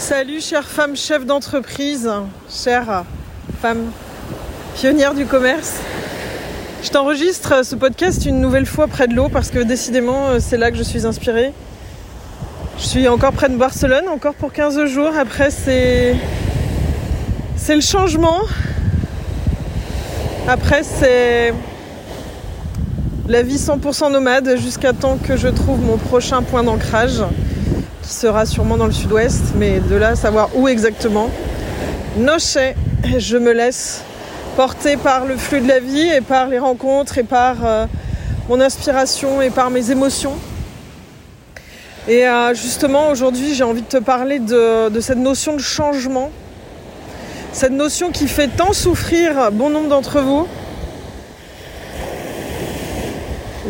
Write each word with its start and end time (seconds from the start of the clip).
Salut 0.00 0.40
chère 0.40 0.64
femme 0.64 0.96
chef 0.96 1.26
d'entreprise, 1.26 2.10
chère 2.48 3.04
femme 3.60 3.92
pionnière 4.74 5.12
du 5.12 5.26
commerce. 5.26 5.74
Je 6.82 6.88
t'enregistre 6.88 7.62
ce 7.66 7.76
podcast 7.76 8.24
une 8.24 8.40
nouvelle 8.40 8.64
fois 8.64 8.86
près 8.86 9.08
de 9.08 9.14
l'eau 9.14 9.28
parce 9.28 9.50
que 9.50 9.58
décidément 9.58 10.40
c'est 10.40 10.56
là 10.56 10.70
que 10.70 10.78
je 10.78 10.82
suis 10.82 11.04
inspirée. 11.04 11.52
Je 12.78 12.82
suis 12.82 13.08
encore 13.08 13.32
près 13.32 13.50
de 13.50 13.56
Barcelone, 13.56 14.08
encore 14.08 14.32
pour 14.32 14.54
15 14.54 14.86
jours. 14.86 15.12
Après 15.18 15.50
c'est 15.50 16.16
c'est 17.56 17.74
le 17.74 17.82
changement. 17.82 18.40
Après 20.48 20.82
c'est 20.82 21.52
la 23.28 23.42
vie 23.42 23.58
100% 23.58 24.10
nomade 24.10 24.56
jusqu'à 24.56 24.94
temps 24.94 25.18
que 25.18 25.36
je 25.36 25.48
trouve 25.48 25.84
mon 25.84 25.98
prochain 25.98 26.40
point 26.40 26.64
d'ancrage 26.64 27.22
qui 28.02 28.12
sera 28.12 28.46
sûrement 28.46 28.76
dans 28.76 28.86
le 28.86 28.92
sud-ouest, 28.92 29.54
mais 29.56 29.80
de 29.80 29.94
là 29.96 30.16
savoir 30.16 30.50
où 30.54 30.68
exactement. 30.68 31.30
Noche, 32.16 32.56
je 33.18 33.36
me 33.36 33.52
laisse 33.52 34.02
porter 34.56 34.96
par 34.96 35.24
le 35.24 35.36
flux 35.36 35.60
de 35.60 35.68
la 35.68 35.80
vie 35.80 36.08
et 36.08 36.20
par 36.20 36.48
les 36.48 36.58
rencontres 36.58 37.18
et 37.18 37.22
par 37.22 37.56
euh, 37.64 37.86
mon 38.48 38.60
inspiration 38.60 39.40
et 39.42 39.50
par 39.50 39.70
mes 39.70 39.90
émotions. 39.90 40.34
Et 42.08 42.26
euh, 42.26 42.54
justement 42.54 43.10
aujourd'hui 43.10 43.54
j'ai 43.54 43.64
envie 43.64 43.82
de 43.82 43.86
te 43.86 43.98
parler 43.98 44.38
de 44.38 45.00
cette 45.00 45.18
notion 45.18 45.54
de 45.54 45.60
changement, 45.60 46.30
cette 47.52 47.72
notion 47.72 48.10
qui 48.10 48.26
fait 48.26 48.48
tant 48.48 48.72
souffrir 48.72 49.52
bon 49.52 49.70
nombre 49.70 49.88
d'entre 49.88 50.20
vous, 50.20 50.46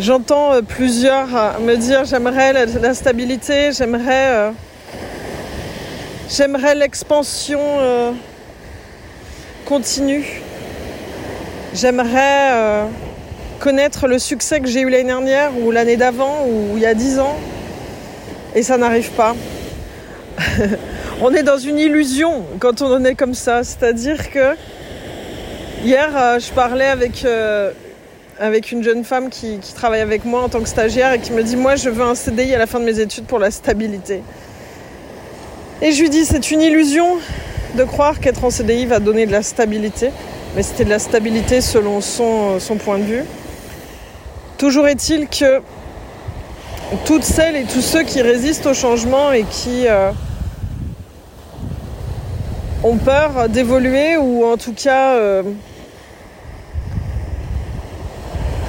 J'entends 0.00 0.54
euh, 0.54 0.62
plusieurs 0.62 1.36
euh, 1.36 1.58
me 1.58 1.76
dire 1.76 2.06
j'aimerais 2.06 2.54
la, 2.54 2.94
stabilité, 2.94 3.70
j'aimerais 3.72 4.28
euh, 4.30 4.50
j'aimerais 6.30 6.74
l'expansion 6.74 7.60
continue. 9.66 10.40
J'aimerais 11.74 12.88
connaître 13.58 14.08
le 14.08 14.18
succès 14.18 14.60
que 14.60 14.68
j'ai 14.68 14.80
eu 14.80 14.88
l'année 14.88 15.04
dernière 15.04 15.50
ou 15.58 15.70
l'année 15.70 15.98
d'avant 15.98 16.46
ou 16.46 16.76
il 16.76 16.82
y 16.82 16.86
a 16.86 16.94
dix 16.94 17.18
ans. 17.18 17.36
Et 18.54 18.62
ça 18.62 18.78
n'arrive 18.78 19.10
pas. 19.10 19.36
on 21.20 21.34
est 21.34 21.42
dans 21.42 21.58
une 21.58 21.78
illusion 21.78 22.46
quand 22.58 22.80
on 22.80 22.90
en 22.90 23.04
est 23.04 23.14
comme 23.14 23.34
ça. 23.34 23.64
C'est-à-dire 23.64 24.30
que 24.30 24.56
hier, 25.84 26.38
je 26.40 26.50
parlais 26.52 26.86
avec 26.86 27.26
avec 28.40 28.72
une 28.72 28.82
jeune 28.82 29.04
femme 29.04 29.28
qui, 29.28 29.58
travaille 29.74 30.00
avec 30.00 30.24
moi 30.24 30.42
en 30.42 30.48
tant 30.48 30.60
que 30.60 30.68
stagiaire 30.68 31.12
et 31.12 31.20
qui 31.20 31.32
me 31.32 31.42
dit 31.42 31.56
moi 31.56 31.76
je 31.76 31.90
veux 31.90 32.02
un 32.02 32.14
CDI 32.14 32.54
à 32.54 32.58
la 32.58 32.66
fin 32.66 32.80
de 32.80 32.84
mes 32.84 32.98
études 32.98 33.26
pour 33.26 33.38
la 33.38 33.50
stabilité. 33.50 34.22
Et 35.82 35.92
je 35.92 36.00
lui 36.00 36.08
dis 36.08 36.24
c'est 36.24 36.50
une 36.50 36.62
illusion 36.62 37.18
de 37.76 37.84
croire 37.84 38.18
qu'être 38.18 38.42
en 38.42 38.50
CDI 38.50 38.86
va 38.86 38.98
donner 38.98 39.26
de 39.26 39.32
la 39.32 39.42
stabilité, 39.42 40.10
mais 40.56 40.62
c'était 40.62 40.84
de 40.84 40.90
la 40.90 40.98
stabilité 40.98 41.60
selon 41.60 42.00
son, 42.00 42.58
point 42.82 42.98
de 42.98 43.04
vue. 43.04 43.24
Toujours 44.56 44.88
est-il 44.88 45.28
que 45.28 45.60
toutes 47.04 47.24
celles 47.24 47.56
et 47.56 47.64
tous 47.64 47.82
ceux 47.82 48.02
qui 48.02 48.22
résistent 48.22 48.66
au 48.66 48.74
changement 48.74 49.32
et 49.32 49.44
qui 49.44 49.86
euh, 49.86 50.10
ont 52.82 52.96
peur 52.96 53.48
d'évoluer 53.50 54.16
ou 54.16 54.44
en 54.44 54.56
tout 54.56 54.72
cas 54.72 55.14
euh, 55.14 55.42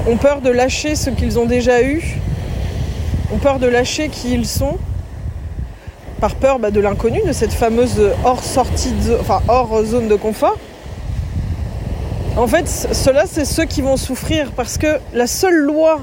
ont 0.08 0.18
peur 0.18 0.42
de 0.42 0.50
lâcher 0.50 0.96
ce 0.96 1.10
qu'ils 1.10 1.40
ont 1.40 1.46
déjà 1.46 1.84
eu, 1.84 2.02
ont 3.34 3.38
peur 3.38 3.60
de 3.60 3.68
lâcher 3.68 4.10
qui 4.10 4.34
ils 4.34 4.46
sont, 4.48 4.78
par 6.20 6.36
peur 6.36 6.60
bah, 6.60 6.72
de 6.72 6.80
l'inconnu, 6.80 7.22
de 7.26 7.34
cette 7.34 7.54
fameuse 7.54 8.02
hors 8.24 8.44
sortie, 8.44 8.94
enfin 9.20 9.42
hors 9.48 9.84
zone 9.84 10.08
de 10.08 10.16
confort. 10.16 10.58
En 12.38 12.48
fait, 12.48 12.68
cela 12.68 13.26
c'est 13.28 13.46
ceux 13.46 13.66
qui 13.66 13.82
vont 13.82 13.98
souffrir 13.98 14.52
parce 14.52 14.78
que 14.78 15.00
la 15.14 15.28
seule 15.28 15.58
loi 15.58 16.00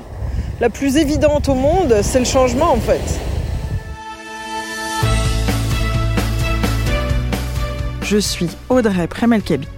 la 0.60 0.70
plus 0.70 0.96
évidente 0.96 1.48
au 1.48 1.54
monde, 1.54 1.96
c'est 2.02 2.18
le 2.18 2.24
changement 2.24 2.72
en 2.72 2.80
fait. 2.80 3.00
Je 8.02 8.18
suis 8.18 8.48
Audrey 8.68 9.06
Premelkabik. 9.06 9.77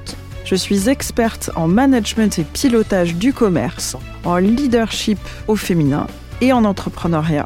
Je 0.50 0.56
suis 0.56 0.88
experte 0.88 1.53
en 1.55 1.69
management 1.69 2.37
et 2.41 2.43
pilotage 2.43 3.15
du 3.15 3.33
commerce, 3.33 3.97
en 4.25 4.38
leadership 4.38 5.21
au 5.47 5.55
féminin 5.55 6.09
et 6.41 6.53
en 6.53 6.65
entrepreneuriat. 6.65 7.44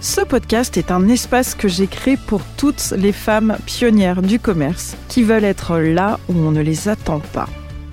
Ce 0.00 0.22
podcast 0.22 0.76
est 0.76 0.90
un 0.90 1.06
espace 1.06 1.54
que 1.54 1.68
j'ai 1.68 1.86
créé 1.86 2.16
pour 2.16 2.42
toutes 2.56 2.94
les 2.96 3.12
femmes 3.12 3.56
pionnières 3.64 4.22
du 4.22 4.40
commerce 4.40 4.96
qui 5.06 5.22
veulent 5.22 5.44
être 5.44 5.78
là 5.78 6.18
où 6.28 6.32
on 6.32 6.50
ne 6.50 6.62
les 6.62 6.88
attend 6.88 7.20
pas, 7.20 7.48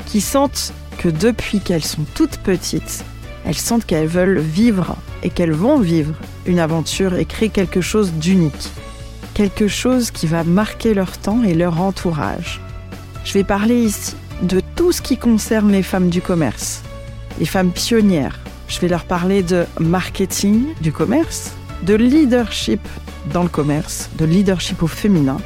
qui 0.07 0.19
sentent 0.19 0.73
que 0.97 1.09
depuis 1.09 1.59
qu'elles 1.59 1.85
sont 1.85 2.05
toutes 2.15 2.37
petites, 2.37 3.05
elles 3.45 3.53
sentent 3.53 3.85
qu'elles 3.85 4.07
veulent 4.07 4.39
vivre 4.39 4.95
et 5.21 5.29
qu'elles 5.29 5.51
vont 5.51 5.77
vivre 5.77 6.15
une 6.47 6.57
aventure 6.57 7.13
et 7.13 7.25
créer 7.25 7.49
quelque 7.49 7.81
chose 7.81 8.13
d'unique, 8.13 8.71
quelque 9.35 9.67
chose 9.67 10.09
qui 10.09 10.25
va 10.25 10.43
marquer 10.43 10.95
leur 10.95 11.19
temps 11.19 11.43
et 11.43 11.53
leur 11.53 11.79
entourage. 11.79 12.59
Je 13.25 13.33
vais 13.33 13.43
parler 13.43 13.83
ici 13.83 14.15
de 14.41 14.61
tout 14.75 14.91
ce 14.91 15.01
qui 15.01 15.17
concerne 15.17 15.71
les 15.71 15.83
femmes 15.83 16.09
du 16.09 16.21
commerce, 16.21 16.81
les 17.39 17.45
femmes 17.45 17.71
pionnières. 17.71 18.39
Je 18.67 18.79
vais 18.79 18.87
leur 18.87 19.03
parler 19.03 19.43
de 19.43 19.65
marketing 19.79 20.65
du 20.81 20.91
commerce, 20.91 21.53
de 21.83 21.95
leadership 21.95 22.81
dans 23.33 23.43
le 23.43 23.49
commerce, 23.49 24.09
de 24.17 24.25
leadership 24.25 24.81
au 24.83 24.87
féminin, 24.87 25.37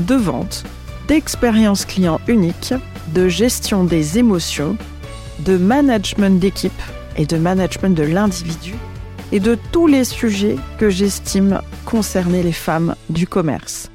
de 0.00 0.14
vente, 0.14 0.64
d'expérience 1.06 1.84
client 1.84 2.20
unique, 2.26 2.74
de 3.14 3.28
gestion 3.28 3.84
des 3.84 4.18
émotions, 4.18 4.76
de 5.40 5.56
management 5.56 6.38
d'équipe 6.40 6.82
et 7.16 7.26
de 7.26 7.36
management 7.36 7.96
de 7.96 8.02
l'individu, 8.02 8.74
et 9.32 9.40
de 9.40 9.56
tous 9.70 9.86
les 9.86 10.04
sujets 10.04 10.56
que 10.78 10.90
j'estime 10.90 11.60
concerner 11.84 12.42
les 12.42 12.52
femmes 12.52 12.96
du 13.10 13.26
commerce, 13.26 13.90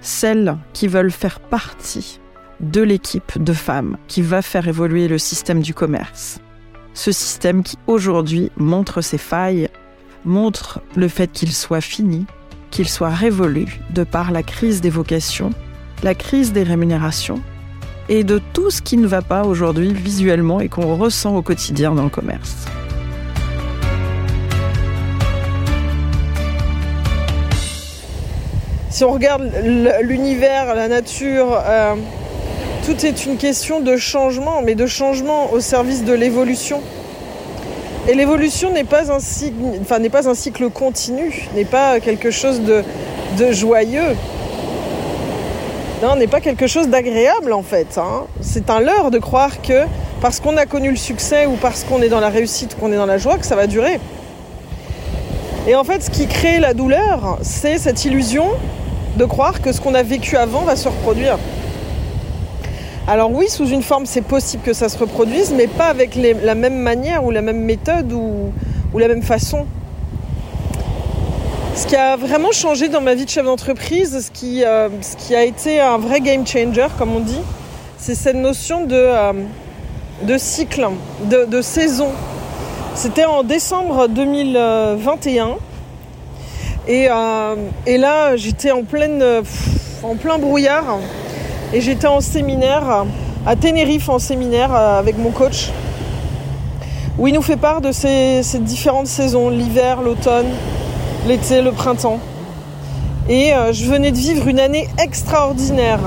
celles 0.00 0.56
qui 0.72 0.86
veulent 0.86 1.10
faire 1.10 1.40
partie 1.40 2.20
de 2.60 2.82
l'équipe 2.82 3.42
de 3.42 3.52
femmes 3.52 3.96
qui 4.08 4.22
va 4.22 4.42
faire 4.42 4.68
évoluer 4.68 5.08
le 5.08 5.18
système 5.18 5.60
du 5.60 5.74
commerce. 5.74 6.40
Ce 6.94 7.12
système 7.12 7.62
qui 7.62 7.76
aujourd'hui 7.86 8.50
montre 8.56 9.00
ses 9.00 9.18
failles, 9.18 9.68
montre 10.24 10.80
le 10.96 11.08
fait 11.08 11.30
qu'il 11.30 11.52
soit 11.52 11.80
fini, 11.80 12.26
qu'il 12.70 12.88
soit 12.88 13.10
révolu 13.10 13.80
de 13.90 14.04
par 14.04 14.30
la 14.32 14.42
crise 14.42 14.80
des 14.80 14.90
vocations, 14.90 15.50
la 16.02 16.14
crise 16.14 16.52
des 16.52 16.62
rémunérations 16.62 17.40
et 18.08 18.24
de 18.24 18.40
tout 18.52 18.70
ce 18.70 18.82
qui 18.82 18.96
ne 18.96 19.06
va 19.06 19.22
pas 19.22 19.44
aujourd'hui 19.44 19.92
visuellement 19.92 20.60
et 20.60 20.68
qu'on 20.68 20.96
ressent 20.96 21.34
au 21.36 21.42
quotidien 21.42 21.92
dans 21.92 22.04
le 22.04 22.10
commerce. 22.10 22.66
Si 28.90 29.04
on 29.04 29.12
regarde 29.12 29.52
l'univers, 30.00 30.74
la 30.74 30.88
nature, 30.88 31.60
euh, 31.66 31.96
tout 32.86 33.04
est 33.04 33.26
une 33.26 33.36
question 33.36 33.80
de 33.80 33.96
changement, 33.96 34.62
mais 34.62 34.76
de 34.76 34.86
changement 34.86 35.52
au 35.52 35.58
service 35.58 36.04
de 36.04 36.12
l'évolution. 36.12 36.80
Et 38.08 38.14
l'évolution 38.14 38.70
n'est 38.70 38.84
pas, 38.84 39.10
un 39.10 39.18
cycle, 39.18 40.70
continu, 40.70 41.48
n'est 41.56 41.64
pas 41.64 41.98
quelque 41.98 42.30
chose 42.30 42.60
de, 42.60 42.84
joyeux. 43.50 44.14
N'est 46.16 46.28
pas 46.28 46.40
quelque 46.40 46.68
chose 46.68 46.88
d'agréable 46.88 47.52
en 47.52 47.64
fait. 47.64 47.98
Hein. 47.98 48.26
C'est 48.40 48.70
un 48.70 48.78
leurre 48.78 49.10
de 49.10 49.18
croire 49.18 49.60
que 49.62 49.82
parce 50.20 50.38
qu'on 50.38 50.56
a 50.56 50.64
connu 50.64 50.90
le 50.90 50.96
succès 50.96 51.46
ou 51.46 51.56
parce 51.56 51.82
qu'on 51.82 52.00
est 52.02 52.08
dans 52.08 52.20
la 52.20 52.28
réussite, 52.28 52.78
qu'on 52.78 52.92
est 52.92 52.96
dans 52.96 53.06
la 53.06 53.18
joie, 53.18 53.36
que 53.36 53.46
ça 53.46 53.56
va 53.56 53.66
durer. 53.66 53.98
Et 55.66 55.74
en 55.74 55.82
fait, 55.82 56.04
ce 56.04 56.10
qui 56.10 56.28
crée 56.28 56.60
la 56.60 56.72
douleur, 56.72 57.38
c'est 57.42 57.78
cette 57.78 58.04
illusion 58.04 58.46
de 59.16 59.24
croire 59.24 59.60
que 59.60 59.72
ce 59.72 59.80
qu'on 59.80 59.94
a 59.94 60.04
vécu 60.04 60.36
avant 60.36 60.60
va 60.60 60.76
se 60.76 60.86
reproduire. 60.86 61.38
Alors 63.08 63.30
oui, 63.30 63.48
sous 63.48 63.68
une 63.68 63.84
forme, 63.84 64.04
c'est 64.04 64.22
possible 64.22 64.64
que 64.64 64.72
ça 64.72 64.88
se 64.88 64.98
reproduise, 64.98 65.52
mais 65.56 65.68
pas 65.68 65.86
avec 65.86 66.16
la 66.16 66.56
même 66.56 66.78
manière 66.78 67.24
ou 67.24 67.30
la 67.30 67.40
même 67.40 67.60
méthode 67.60 68.12
ou, 68.12 68.52
la 68.98 69.06
même 69.06 69.22
façon. 69.22 69.64
Ce 71.76 71.86
qui 71.86 71.94
a 71.94 72.16
vraiment 72.16 72.50
changé 72.50 72.88
dans 72.88 73.00
ma 73.00 73.14
vie 73.14 73.24
de 73.24 73.30
chef 73.30 73.44
d'entreprise, 73.44 74.26
ce 74.26 74.30
qui, 74.32 74.64
euh, 74.64 74.88
a 75.30 75.44
été 75.44 75.78
un 75.78 75.98
vrai 75.98 76.20
game 76.20 76.44
changer, 76.44 76.88
comme 76.98 77.14
on 77.14 77.20
dit, 77.20 77.42
c'est 77.96 78.16
cette 78.16 78.36
notion 78.36 78.86
de, 78.86 78.96
euh, 78.96 80.38
cycle, 80.38 80.88
de, 81.30 81.62
saison. 81.62 82.10
C'était 82.96 83.26
en 83.26 83.44
décembre 83.44 84.08
2021. 84.08 85.58
Et, 86.88 87.06
euh, 87.08 87.54
et 87.86 87.98
là, 87.98 88.34
j'étais 88.34 88.72
en 88.72 88.82
plein 88.82 90.38
brouillard 90.38 90.98
et 91.72 91.80
j'étais 91.80 92.06
en 92.06 92.20
séminaire 92.20 93.04
à 93.46 93.56
Tenerife 93.56 94.08
en 94.08 94.18
séminaire 94.18 94.74
euh, 94.74 94.98
avec 94.98 95.18
mon 95.18 95.30
coach 95.30 95.70
où 97.18 97.26
il 97.26 97.34
nous 97.34 97.42
fait 97.42 97.56
part 97.56 97.80
de 97.80 97.92
ces, 97.92 98.42
différentes 98.60 99.06
saisons, 99.06 99.48
l'hiver, 99.48 100.02
l'automne, 100.02 100.48
l'été, 101.26 101.62
le 101.62 101.72
printemps. 101.72 102.18
Et 103.28 103.54
euh, 103.54 103.72
je 103.72 103.86
venais 103.86 104.10
de 104.10 104.18
vivre 104.18 104.46
une 104.48 104.60
année 104.60 104.86
extraordinaire. 105.02 106.00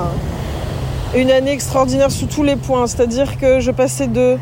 Une 1.16 1.32
année 1.32 1.50
extraordinaire 1.50 2.12
sous 2.12 2.26
tous 2.26 2.44
les 2.44 2.54
points. 2.54 2.86
C'est-à-dire 2.86 3.38
que 3.38 3.58
je 3.58 3.72
passais 3.72 4.06
de 4.06 4.36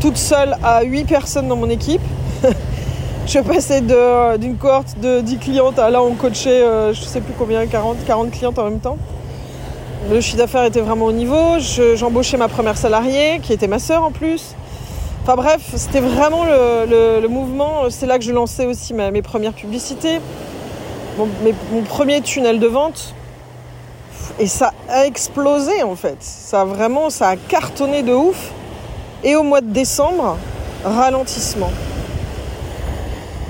toute 0.00 0.18
seule 0.18 0.56
à 0.62 0.82
8 0.82 1.04
personnes 1.04 1.48
dans 1.48 1.56
mon 1.56 1.70
équipe. 1.70 2.02
je 3.26 3.38
passais 3.38 3.80
d'une 3.80 4.56
cohorte 4.56 4.98
de 5.00 5.22
10 5.22 5.38
clientes 5.38 5.78
à 5.78 5.88
là 5.88 6.02
on 6.02 6.14
coachait 6.14 6.62
euh, 6.62 6.92
je 6.92 7.00
sais 7.00 7.20
plus 7.20 7.34
combien, 7.38 7.66
40, 7.66 8.04
40 8.06 8.30
clientes 8.32 8.58
en 8.58 8.64
même 8.64 8.80
temps. 8.80 8.98
Le 10.08 10.20
chiffre 10.20 10.38
d'affaires 10.38 10.64
était 10.64 10.80
vraiment 10.80 11.06
au 11.06 11.12
niveau. 11.12 11.58
J'embauchais 11.94 12.38
ma 12.38 12.48
première 12.48 12.78
salariée, 12.78 13.38
qui 13.42 13.52
était 13.52 13.68
ma 13.68 13.78
sœur 13.78 14.02
en 14.02 14.10
plus. 14.10 14.54
Enfin 15.22 15.36
bref, 15.36 15.60
c'était 15.76 16.00
vraiment 16.00 16.44
le, 16.44 17.28
mouvement. 17.28 17.90
C'est 17.90 18.06
là 18.06 18.18
que 18.18 18.24
je 18.24 18.32
lançais 18.32 18.64
aussi 18.64 18.94
mes 18.94 19.22
premières 19.22 19.52
publicités, 19.52 20.20
mon, 21.18 21.82
premier 21.82 22.22
tunnel 22.22 22.58
de 22.58 22.66
vente. 22.66 23.14
Et 24.38 24.46
ça 24.46 24.72
a 24.88 25.04
explosé 25.04 25.82
en 25.82 25.96
fait. 25.96 26.16
Ça 26.20 26.62
a 26.62 26.64
vraiment, 26.64 27.10
ça 27.10 27.28
a 27.28 27.36
cartonné 27.36 28.02
de 28.02 28.14
ouf. 28.14 28.52
Et 29.22 29.36
au 29.36 29.42
mois 29.42 29.60
de 29.60 29.70
décembre, 29.70 30.38
ralentissement. 30.82 31.70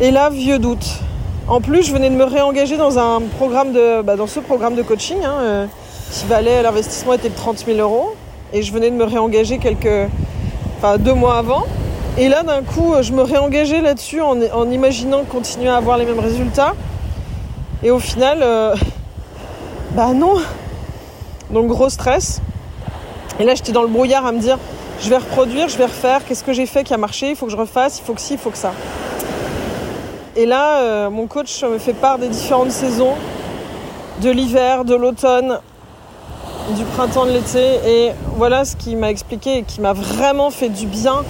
Et 0.01 0.11
là, 0.11 0.31
vieux 0.31 0.59
doute. 0.59 0.99
En 1.47 1.61
plus, 1.61 1.85
je 1.85 1.93
venais 1.93 2.11
de 2.11 2.17
me 2.17 2.25
réengager 2.25 2.77
dans 2.77 2.99
un 2.99 3.21
programme 3.39 3.73
de, 3.73 4.03
bah, 4.03 4.17
dans 4.17 4.27
ce 4.27 4.41
programme 4.41 4.75
de 4.75 4.83
coaching. 4.83 5.19
Hein, 5.25 5.35
euh, 5.41 5.67
qui 6.11 6.27
valait, 6.27 6.63
l'investissement 6.63 7.15
était 7.15 7.29
de 7.29 7.35
30 7.35 7.65
000 7.67 7.79
euros. 7.79 8.15
Et 8.53 8.63
je 8.63 8.73
venais 8.73 8.91
de 8.91 8.97
me 8.97 9.05
réengager 9.05 9.59
quelques, 9.59 10.11
enfin 10.79 10.99
deux 10.99 11.15
mois 11.15 11.39
avant. 11.39 11.65
Et 12.19 12.29
là, 12.29 12.43
d'un 12.43 12.63
coup, 12.63 12.95
je 13.01 13.13
me 13.13 13.23
réengageais 13.23 13.81
là-dessus 13.81 14.21
en, 14.21 14.71
imaginant 14.71 15.23
continuer 15.25 15.69
à 15.69 15.77
avoir 15.77 15.97
les 15.97 16.05
mêmes 16.05 16.19
résultats. 16.19 16.75
Et 17.83 17.91
au 17.91 18.01
final, 18.01 18.41
euh, 18.43 18.75
bah 19.93 20.13
non. 20.13 20.35
Donc 21.51 21.69
gros 21.69 21.89
stress. 21.89 22.41
Et 23.39 23.45
là, 23.45 23.55
j'étais 23.55 23.73
dans 23.73 23.83
le 23.83 23.89
brouillard 23.89 24.27
à 24.27 24.33
me 24.33 24.41
dire, 24.41 24.59
je 25.01 25.09
vais 25.09 25.17
reproduire, 25.17 25.69
je 25.69 25.79
vais 25.79 25.85
refaire. 25.85 26.25
Qu'est-ce 26.25 26.45
que 26.45 26.53
j'ai 26.53 26.67
fait 26.67 26.85
qui 26.85 26.93
a 26.93 26.99
marché? 26.99 27.31
Il 27.31 27.37
faut 27.37 27.47
que 27.47 27.53
je 27.53 27.57
refasse, 27.57 28.01
il 28.01 28.03
faut 28.05 28.13
que 28.13 28.21
ci, 28.21 28.35
il 28.35 28.39
faut 28.39 28.51
que 28.51 28.59
ça. 28.59 28.73
Et 30.37 30.47
là, 30.47 30.81
euh, 30.81 31.11
mon 31.11 31.27
coach 31.27 31.63
me 31.65 31.79
fait 31.79 31.93
part 31.93 32.19
des 32.19 32.29
différentes 32.29 32.71
saisons, 32.71 33.15
de 34.21 34.31
l'hiver, 34.31 34.85
de 34.85 34.95
l'automne, 34.95 35.59
du 36.77 36.85
printemps, 36.85 37.27
de 37.27 37.33
l'été. 37.33 37.79
Et 37.87 38.13
voilà 38.37 38.65
ce 38.65 38.77
qu'il 38.77 38.97
m'a 38.97 39.11
expliqué 39.11 39.59
et 39.59 39.63
qui 39.63 39.81
m'a 39.81 39.93
vraiment 39.93 40.51
fait 40.51 40.69
du 40.69 40.87
bien. 40.87 41.23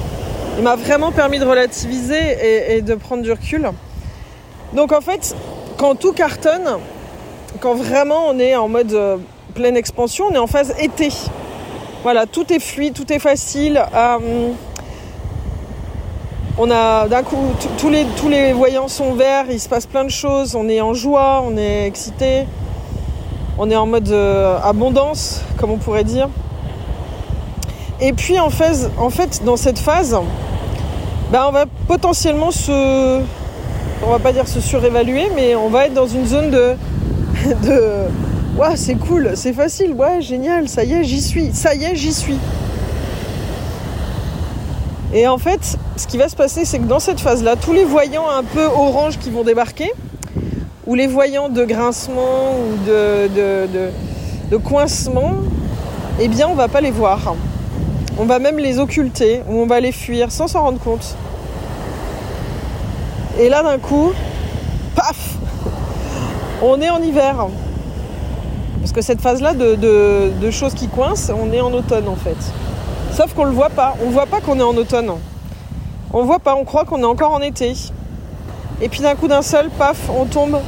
Il 0.58 0.64
m'a 0.64 0.76
vraiment 0.76 1.12
permis 1.12 1.38
de 1.38 1.44
relativiser 1.44 2.74
et, 2.76 2.82
de 2.82 2.94
prendre 2.94 3.22
du 3.22 3.30
recul. 3.30 3.70
Donc 4.74 4.92
en 4.92 5.00
fait, 5.00 5.34
quand 5.78 5.94
tout 5.94 6.12
cartonne, 6.12 6.78
quand 7.60 7.74
vraiment 7.74 8.26
on 8.28 8.38
est 8.38 8.54
en 8.56 8.68
mode 8.68 8.92
euh, 8.92 9.16
pleine 9.54 9.76
expansion, 9.76 10.26
on 10.30 10.34
est 10.34 10.38
en 10.38 10.46
phase 10.46 10.74
été. 10.78 11.08
Voilà, 12.02 12.26
tout 12.26 12.52
est 12.52 12.60
fluide, 12.60 12.94
tout 12.94 13.10
est 13.12 13.18
facile. 13.18 13.82
Euh, 13.94 14.48
on 16.58 16.70
a 16.70 17.08
d'un 17.08 17.22
coup 17.22 17.38
tous 17.78 17.88
les, 17.88 18.04
tous 18.16 18.28
les 18.28 18.52
voyants 18.52 18.88
sont 18.88 19.14
verts, 19.14 19.46
il 19.50 19.60
se 19.60 19.68
passe 19.68 19.86
plein 19.86 20.04
de 20.04 20.10
choses, 20.10 20.54
on 20.54 20.68
est 20.68 20.80
en 20.80 20.92
joie, 20.92 21.42
on 21.44 21.56
est 21.56 21.86
excité 21.86 22.44
on 23.62 23.70
est 23.70 23.76
en 23.76 23.84
mode 23.84 24.08
euh, 24.08 24.58
abondance, 24.64 25.42
comme 25.58 25.70
on 25.70 25.76
pourrait 25.76 26.02
dire. 26.02 26.30
Et 28.00 28.14
puis 28.14 28.40
en 28.40 28.48
fait, 28.48 28.90
dans 29.44 29.58
cette 29.58 29.78
phase, 29.78 30.18
ben, 31.30 31.44
on 31.46 31.52
va 31.52 31.66
potentiellement 31.86 32.52
se, 32.52 33.20
on 34.02 34.10
va 34.10 34.18
pas 34.18 34.32
dire 34.32 34.48
se 34.48 34.60
surévaluer, 34.60 35.30
mais 35.36 35.54
on 35.56 35.68
va 35.68 35.84
être 35.86 35.92
dans 35.92 36.06
une 36.06 36.26
zone 36.26 36.50
de, 36.50 36.74
de, 37.66 38.06
ouais 38.58 38.76
c'est 38.76 38.94
cool, 38.94 39.32
c'est 39.34 39.52
facile, 39.52 39.92
ouais 39.92 40.22
génial, 40.22 40.66
ça 40.66 40.82
y 40.82 40.94
est 40.94 41.04
j'y 41.04 41.20
suis, 41.20 41.52
ça 41.52 41.74
y 41.74 41.84
est 41.84 41.94
j'y 41.94 42.14
suis. 42.14 42.38
Et 45.12 45.28
en 45.28 45.36
fait, 45.36 45.76
ce 45.96 46.06
qui 46.06 46.16
va 46.16 46.30
se 46.30 46.36
passer, 46.36 46.64
c'est 46.64 46.78
que 46.78 46.86
dans 46.86 47.00
cette 47.00 47.20
phase-là, 47.20 47.56
tous 47.56 47.74
les 47.74 47.84
voyants 47.84 48.30
un 48.30 48.42
peu 48.42 48.64
orange 48.64 49.18
qui 49.18 49.28
vont 49.28 49.42
débarquer, 49.42 49.92
ou 50.90 50.96
les 50.96 51.06
voyants 51.06 51.48
de 51.48 51.64
grincement 51.64 52.56
ou 52.58 52.84
de, 52.84 53.28
de, 54.50 54.56
coincement, 54.56 55.34
eh 56.18 56.26
bien 56.26 56.48
on 56.48 56.54
va 56.54 56.66
pas 56.66 56.80
les 56.80 56.90
voir. 56.90 57.36
On 58.18 58.24
va 58.24 58.40
même 58.40 58.58
les 58.58 58.80
occulter 58.80 59.40
ou 59.48 59.60
on 59.60 59.66
va 59.66 59.78
les 59.78 59.92
fuir 59.92 60.32
sans 60.32 60.48
s'en 60.48 60.62
rendre 60.62 60.80
compte. 60.80 61.14
Et 63.38 63.48
là 63.48 63.62
d'un 63.62 63.78
coup, 63.78 64.10
paf 64.96 65.36
On 66.60 66.80
est 66.80 66.90
en 66.90 67.00
hiver. 67.00 67.46
Parce 68.80 68.90
que 68.90 69.00
cette 69.00 69.20
phase-là 69.20 69.54
de, 69.54 69.76
de, 69.76 70.50
choses 70.50 70.74
qui 70.74 70.88
coincent, 70.88 71.32
on 71.32 71.52
est 71.52 71.60
en 71.60 71.72
automne 71.72 72.08
en 72.08 72.16
fait. 72.16 72.36
Sauf 73.12 73.32
qu'on 73.32 73.44
ne 73.44 73.50
le 73.50 73.54
voit 73.54 73.70
pas. 73.70 73.94
On 74.02 74.08
ne 74.08 74.12
voit 74.12 74.26
pas 74.26 74.40
qu'on 74.40 74.58
est 74.58 74.64
en 74.64 74.76
automne. 74.76 75.12
On 76.12 76.22
ne 76.22 76.26
voit 76.26 76.40
pas, 76.40 76.56
on 76.56 76.64
croit 76.64 76.84
qu'on 76.84 76.98
est 77.02 77.12
encore 77.14 77.32
en 77.32 77.42
été. 77.42 77.74
Et 78.82 78.88
puis 78.88 79.02
d'un 79.02 79.14
coup 79.14 79.28
d'un 79.28 79.42
seul, 79.42 79.70
paf, 79.70 80.10
on 80.12 80.24
tombe 80.24 80.58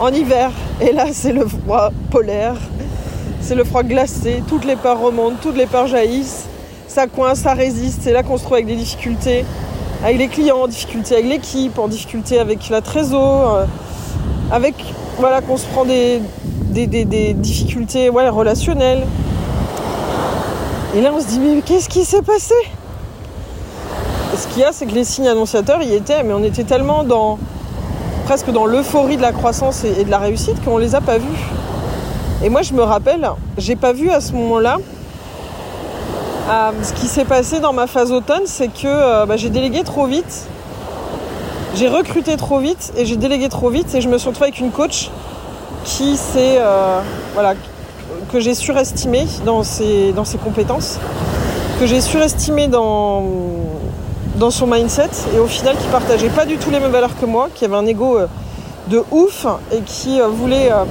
en 0.00 0.12
hiver. 0.12 0.50
Et 0.80 0.92
là, 0.92 1.06
c'est 1.12 1.32
le 1.32 1.46
froid 1.46 1.90
polaire, 2.10 2.56
c'est 3.40 3.54
le 3.54 3.64
froid 3.64 3.82
glacé, 3.82 4.42
toutes 4.48 4.64
les 4.64 4.76
peurs 4.76 5.00
remontent, 5.00 5.36
toutes 5.40 5.56
les 5.56 5.66
peurs 5.66 5.86
jaillissent, 5.86 6.46
ça 6.88 7.06
coince, 7.06 7.40
ça 7.40 7.54
résiste. 7.54 8.00
C'est 8.02 8.12
là 8.12 8.22
qu'on 8.22 8.36
se 8.36 8.42
trouve 8.42 8.54
avec 8.54 8.66
des 8.66 8.76
difficultés, 8.76 9.44
avec 10.02 10.18
les 10.18 10.28
clients, 10.28 10.58
en 10.58 10.68
difficulté 10.68 11.14
avec 11.14 11.26
l'équipe, 11.26 11.78
en 11.78 11.88
difficulté 11.88 12.38
avec 12.38 12.68
la 12.70 12.80
trésor, 12.80 13.54
euh, 13.54 13.64
avec 14.50 14.74
voilà 15.18 15.40
qu'on 15.40 15.56
se 15.56 15.66
prend 15.66 15.84
des, 15.84 16.20
difficultés 17.34 18.08
relationnelles. 18.08 19.06
Et 20.96 21.00
là, 21.00 21.12
on 21.14 21.20
se 21.20 21.26
dit 21.26 21.38
mais 21.38 21.62
qu'est-ce 21.62 21.88
qui 21.88 22.04
s'est 22.04 22.22
passé? 22.22 22.54
Ce 24.36 24.48
qu'il 24.48 24.62
y 24.62 24.64
a, 24.64 24.72
c'est 24.72 24.86
que 24.86 24.94
les 24.94 25.04
signes 25.04 25.28
annonciateurs 25.28 25.80
y 25.82 25.94
étaient, 25.94 26.24
mais 26.24 26.32
on 26.32 26.42
était 26.42 26.64
tellement 26.64 27.04
dans 27.04 27.38
presque 28.24 28.50
dans 28.50 28.64
l'euphorie 28.64 29.16
de 29.16 29.22
la 29.22 29.32
croissance 29.32 29.84
et, 29.84 30.04
de 30.04 30.10
la 30.10 30.18
réussite 30.18 30.62
qu'on 30.64 30.78
les 30.78 30.94
a 30.94 31.00
pas 31.00 31.18
vus. 31.18 31.50
Et 32.42 32.48
moi, 32.48 32.62
je 32.62 32.72
me 32.72 32.82
rappelle, 32.82 33.30
j'ai 33.58 33.76
pas 33.76 33.92
vu 33.92 34.10
à 34.10 34.20
ce 34.20 34.32
moment-là. 34.32 34.78
Euh, 36.48 36.70
ce 36.82 36.92
qui 36.92 37.06
s'est 37.06 37.24
passé 37.24 37.60
dans 37.60 37.72
ma 37.72 37.86
phase 37.86 38.12
automne, 38.12 38.42
c'est 38.46 38.68
que 38.68 38.86
euh, 38.86 39.26
bah, 39.26 39.36
j'ai 39.36 39.50
délégué 39.50 39.82
trop 39.82 40.06
vite. 40.06 40.46
J'ai 41.74 41.88
recruté 41.88 42.36
trop 42.36 42.58
vite 42.58 42.92
et 42.96 43.04
j'ai 43.04 43.16
délégué 43.16 43.48
trop 43.48 43.68
vite 43.68 43.94
et 43.94 44.00
je 44.00 44.08
me 44.08 44.18
suis 44.18 44.28
retrouvée 44.28 44.48
avec 44.48 44.60
une 44.60 44.70
coach 44.70 45.10
qui 45.84 46.16
s'est 46.16 46.58
euh, 46.58 47.00
voilà 47.32 47.54
que 48.32 48.40
j'ai 48.40 48.54
surestimé 48.54 49.26
dans 49.44 49.62
ses, 49.62 50.12
dans 50.12 50.24
ses 50.24 50.38
compétences, 50.38 50.98
que 51.80 51.86
j'ai 51.86 52.00
surestimé 52.00 52.68
dans 52.68 53.22
dans 54.36 54.50
son 54.50 54.66
mindset 54.66 55.10
et 55.34 55.38
au 55.38 55.46
final 55.46 55.76
qui 55.76 55.86
partageait 55.88 56.28
pas 56.28 56.44
du 56.44 56.56
tout 56.56 56.70
les 56.70 56.80
mêmes 56.80 56.90
valeurs 56.90 57.18
que 57.18 57.26
moi, 57.26 57.48
qui 57.54 57.64
avait 57.64 57.76
un 57.76 57.86
ego 57.86 58.18
euh, 58.18 58.26
de 58.88 59.02
ouf 59.10 59.46
et 59.72 59.80
qui 59.82 60.20
euh, 60.20 60.26
voulait, 60.26 60.72
euh, 60.72 60.84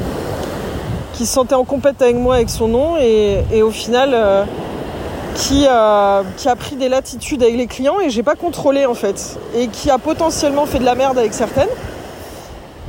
qui 1.14 1.26
se 1.26 1.34
sentait 1.34 1.56
en 1.56 1.66
compète 1.66 2.02
avec 2.02 2.16
moi 2.16 2.36
avec 2.36 2.50
son 2.50 2.68
nom 2.68 2.96
et, 2.98 3.62
au 3.62 3.72
final 3.72 4.48
qui, 5.36 5.68
a 5.68 6.24
pris 6.58 6.76
des 6.76 6.90
latitudes 6.90 7.44
avec 7.44 7.56
les 7.56 7.68
clients 7.68 8.00
et 8.00 8.10
j'ai 8.10 8.24
pas 8.24 8.36
contrôlé 8.36 8.86
en 8.86 8.94
fait 8.94 9.38
et 9.56 9.68
qui 9.68 9.90
a 9.90 9.98
potentiellement 9.98 10.66
fait 10.66 10.80
de 10.80 10.86
la 10.86 10.96
merde 10.96 11.18
avec 11.18 11.34
certaines 11.34 11.70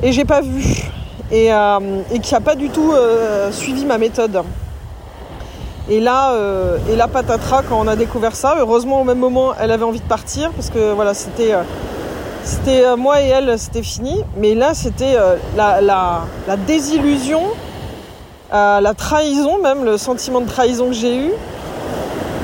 et 0.01 0.11
j'ai 0.11 0.25
pas 0.25 0.41
vu 0.41 0.89
et, 1.31 1.49
et 1.49 2.19
qui 2.19 2.33
a 2.35 2.39
pas 2.39 2.55
du 2.55 2.69
tout 2.69 2.93
suivi 3.51 3.85
ma 3.85 3.97
méthode. 3.97 4.43
Et 5.87 5.99
là, 5.99 6.31
euh, 6.31 6.77
et 6.89 6.95
là, 6.95 7.07
patatras, 7.07 7.61
quand 7.61 7.79
on 7.79 7.87
a 7.87 7.95
découvert 7.95 8.35
ça, 8.35 8.55
heureusement 8.59 9.01
au 9.01 9.03
même 9.03 9.19
moment, 9.19 9.53
elle 9.59 9.69
avait 9.69 9.83
envie 9.83 9.99
de 9.99 10.07
partir 10.07 10.51
parce 10.51 10.71
que 10.71 10.93
voilà, 10.93 11.13
c'était, 11.13 11.53
euh, 11.53 11.61
c'était 12.43 12.83
euh, 12.83 12.97
moi 12.97 13.21
et 13.21 13.27
elle, 13.27 13.59
c'était 13.59 13.83
fini. 13.83 14.23
Mais 14.37 14.55
là, 14.55 14.73
c'était 14.73 15.15
la, 15.55 15.81
la, 15.81 16.21
la, 16.47 16.57
désillusion, 16.57 17.41
la 18.51 18.93
trahison 18.97 19.61
même, 19.61 19.85
le 19.85 19.97
sentiment 19.97 20.41
de 20.41 20.47
trahison 20.49 20.87
que 20.87 20.93
j'ai 20.93 21.17
eu, 21.17 21.31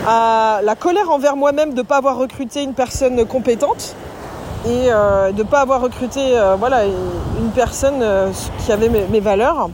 la 0.05 0.75
colère 0.79 1.09
envers 1.09 1.35
moi-même 1.35 1.71
de 1.71 1.77
ne 1.77 1.81
pas 1.81 1.97
avoir 1.97 2.17
recruté 2.17 2.61
une 2.61 2.73
personne 2.73 3.25
compétente 3.25 3.95
et 4.67 4.89
de 4.89 5.37
ne 5.37 5.43
pas 5.43 5.61
avoir 5.61 5.81
recruté 5.81 6.19
voilà, 6.59 6.85
une 6.85 7.51
personne 7.55 8.03
qui 8.63 8.71
avait 8.71 8.89
mes 8.89 9.19
valeurs 9.19 9.69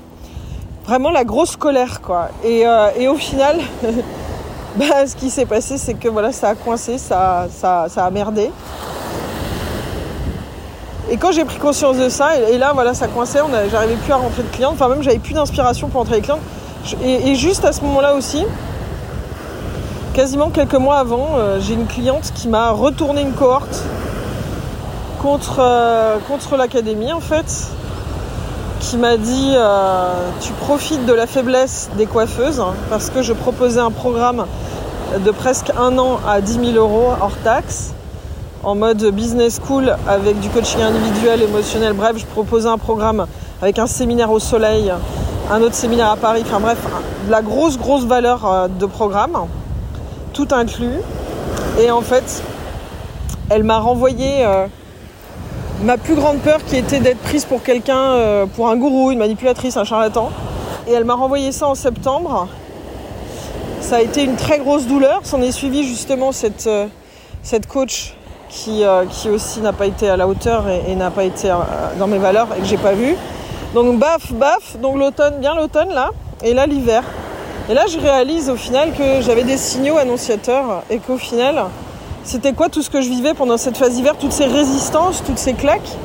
vraiment 0.88 1.10
la 1.12 1.26
grosse 1.26 1.58
colère 1.58 2.02
quoi. 2.02 2.30
Et, 2.44 2.66
euh, 2.66 3.12
au 3.12 3.16
final, 3.16 3.60
bah, 4.78 5.06
ce 5.06 5.16
qui 5.16 5.30
s'est 5.30 5.46
passé, 5.46 5.78
c'est 5.78 5.96
que 5.96 6.08
voilà, 6.08 6.32
ça 6.32 6.50
a 6.50 6.56
coincé, 6.56 6.98
ça, 6.98 7.48
ça, 7.52 7.88
a 7.98 8.10
merdé. 8.10 8.50
Et 11.10 11.18
quand 11.18 11.32
j'ai 11.32 11.46
pris 11.46 11.58
conscience 11.58 11.98
de 11.98 12.10
ça, 12.10 12.38
et, 12.38 12.58
là 12.58 12.72
voilà, 12.74 12.94
ça 12.94 13.08
coinçait, 13.08 13.40
j'arrivais 13.72 13.96
plus 13.96 14.14
à 14.14 14.18
rentrer 14.18 14.44
de 14.44 14.48
clients, 14.48 14.72
enfin 14.72 14.88
même 14.88 15.04
j'avais 15.04 15.20
plus 15.20 15.34
d'inspiration 15.34 15.90
pour 15.90 16.00
rentrer 16.00 16.16
les 16.16 16.22
clients. 16.22 16.40
Et, 17.04 17.36
juste 17.36 17.66
à 17.66 17.74
ce 17.74 17.82
moment-là 17.82 18.16
aussi, 18.16 18.46
quasiment 20.14 20.50
quelques 20.50 20.76
mois 20.76 21.00
avant, 21.00 21.32
euh, 21.36 21.60
j'ai 21.60 21.74
une 21.74 21.86
cliente 21.86 22.32
qui 22.34 22.48
m'a 22.48 22.72
retourné 22.72 23.22
une 23.22 23.34
cohorte 23.34 23.84
contre, 25.22 25.58
euh, 25.60 26.18
contre 26.28 26.56
l'académie 26.56 27.12
en 27.12 27.20
fait 27.20 27.72
qui 28.90 28.98
m'a 28.98 29.18
dit 29.18 29.52
euh, 29.54 30.14
tu 30.40 30.54
profites 30.54 31.06
de 31.06 31.12
la 31.12 31.28
faiblesse 31.28 31.90
des 31.98 32.06
coiffeuses 32.06 32.64
parce 32.90 33.10
que 33.10 33.22
je 33.22 33.34
proposais 33.34 33.82
un 33.82 33.92
programme 33.92 34.46
de 35.26 35.32
presque 35.32 35.72
un 35.78 35.98
an 35.98 36.22
à 36.26 36.40
10 36.40 36.72
000 36.74 36.78
euros 36.78 37.10
hors 37.20 37.36
taxe 37.44 37.92
en 38.64 38.76
mode 38.76 39.04
business 39.12 39.60
school 39.62 39.94
avec 40.08 40.40
du 40.40 40.50
coaching 40.50 40.82
individuel, 40.82 41.42
émotionnel. 41.42 41.92
Bref, 41.94 42.14
je 42.16 42.26
proposais 42.26 42.70
un 42.70 42.78
programme 42.78 43.28
avec 43.62 43.78
un 43.78 43.88
séminaire 43.88 44.32
au 44.32 44.40
soleil, 44.40 44.94
un 45.52 45.62
autre 45.62 45.76
séminaire 45.76 46.12
à 46.12 46.16
Paris. 46.16 46.44
Enfin 46.46 46.62
bref, 46.62 46.78
de 47.26 47.32
la 47.32 47.42
grosse, 47.42 47.78
grosse 47.78 48.06
valeur 48.06 48.46
euh, 48.46 48.68
de 48.70 48.86
programme, 48.86 49.38
tout 50.32 50.48
inclus. 50.52 51.02
Et 51.82 51.92
en 51.92 52.02
fait, 52.02 52.42
elle 53.50 53.66
m'a 53.66 53.80
renvoyé 53.80 54.46
euh, 54.46 54.68
ma 55.84 55.98
plus 55.98 56.16
grande 56.16 56.40
peur 56.40 56.64
qui 56.66 56.76
était 56.76 57.00
d'être 57.00 57.20
prise 57.20 57.46
pour 57.46 57.64
quelqu'un, 57.64 57.98
euh, 57.98 58.46
pour 58.46 58.70
un 58.70 58.76
gourou, 58.76 59.12
une 59.12 59.20
manipulatrice, 59.20 59.78
un 59.78 59.84
charlatan. 59.84 60.32
Et 60.88 60.94
elle 60.94 61.06
m'a 61.06 61.16
renvoyé 61.16 61.52
ça 61.52 61.68
en 61.68 61.76
septembre. 61.76 62.48
Ça 63.82 63.98
a 63.98 64.02
été 64.02 64.24
une 64.24 64.36
très 64.36 64.60
grosse 64.60 64.88
douleur. 64.88 65.22
S'en 65.24 65.42
est 65.42 65.52
suivi 65.52 65.84
justement 65.84 66.32
cette, 66.32 66.70
cette 67.44 67.68
coach 67.68 68.16
qui, 68.50 68.84
qui 69.10 69.30
aussi 69.30 69.60
n'a 69.60 69.74
pas 69.74 69.86
été 69.86 70.10
à 70.10 70.18
la 70.18 70.28
hauteur 70.28 70.66
et, 70.70 70.96
n'a 70.96 71.12
pas 71.12 71.26
été 71.26 71.54
dans 72.00 72.08
mes 72.08 72.18
valeurs 72.18 72.48
et 72.58 72.62
que 72.62 72.66
j'ai 72.66 72.78
pas 72.78 72.94
vu. 72.94 73.16
Donc 73.74 74.00
baf, 74.00 74.32
baf, 74.32 74.78
donc 74.82 74.98
l'automne, 74.98 75.40
bien 75.40 75.54
l'automne 75.54 75.90
là, 75.90 76.12
et 76.44 76.54
là 76.54 76.66
l'hiver. 76.66 77.04
Et 77.70 77.74
là 77.74 77.86
je 77.88 78.00
réalise 78.00 78.50
au 78.50 78.56
final 78.56 78.94
que 78.94 79.22
j'avais 79.22 79.44
des 79.44 79.58
signaux 79.58 79.98
annonciateurs 79.98 80.84
et 80.90 81.00
qu'au 81.00 81.18
final, 81.18 81.66
c'était 82.28 82.52
quoi 82.52 82.68
tout 82.68 82.82
ce 82.82 82.90
que 82.90 83.00
je 83.00 83.08
vivais 83.08 83.34
pendant 83.34 83.56
cette 83.56 83.78
phase 83.78 83.98
hiver, 83.98 84.16
toutes 84.20 84.34
ces 84.34 84.48
résistances, 84.48 85.24
toutes 85.26 85.38
ces 85.38 85.54
claques? 85.54 85.98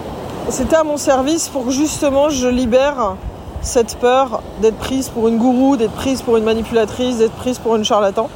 C'était 0.50 0.76
à 0.76 0.85
mon 0.85 0.97
service 0.97 1.49
pour 1.49 1.67
que 1.67 1.73
justement 1.73 2.29
je 2.29 2.47
libère 2.47 3.17
cette 3.61 3.97
peur 3.97 4.41
d'être 4.61 4.76
prise 4.76 5.09
pour 5.09 5.26
une 5.26 5.38
gourou, 5.38 5.76
d'être 5.76 5.93
prise 5.93 6.23
pour 6.23 6.37
une 6.37 6.45
manipulatrice, 6.45 7.19
d'être 7.19 7.33
prise 7.33 7.59
pour 7.59 7.75
une 7.75 7.85
charlatan. 7.85 8.31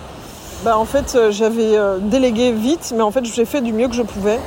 Bah, 0.65 0.77
en 0.77 0.85
fait, 0.85 1.15
euh, 1.15 1.31
j'avais 1.31 1.77
euh, 1.77 1.99
délégué 1.99 2.51
vite, 2.51 2.93
mais 2.97 3.03
en 3.03 3.13
fait, 3.13 3.25
j'ai 3.25 3.45
fait 3.45 3.61
du 3.61 3.73
mieux 3.73 3.87
que 3.87 3.95
je 3.95 4.03
pouvais. 4.03 4.41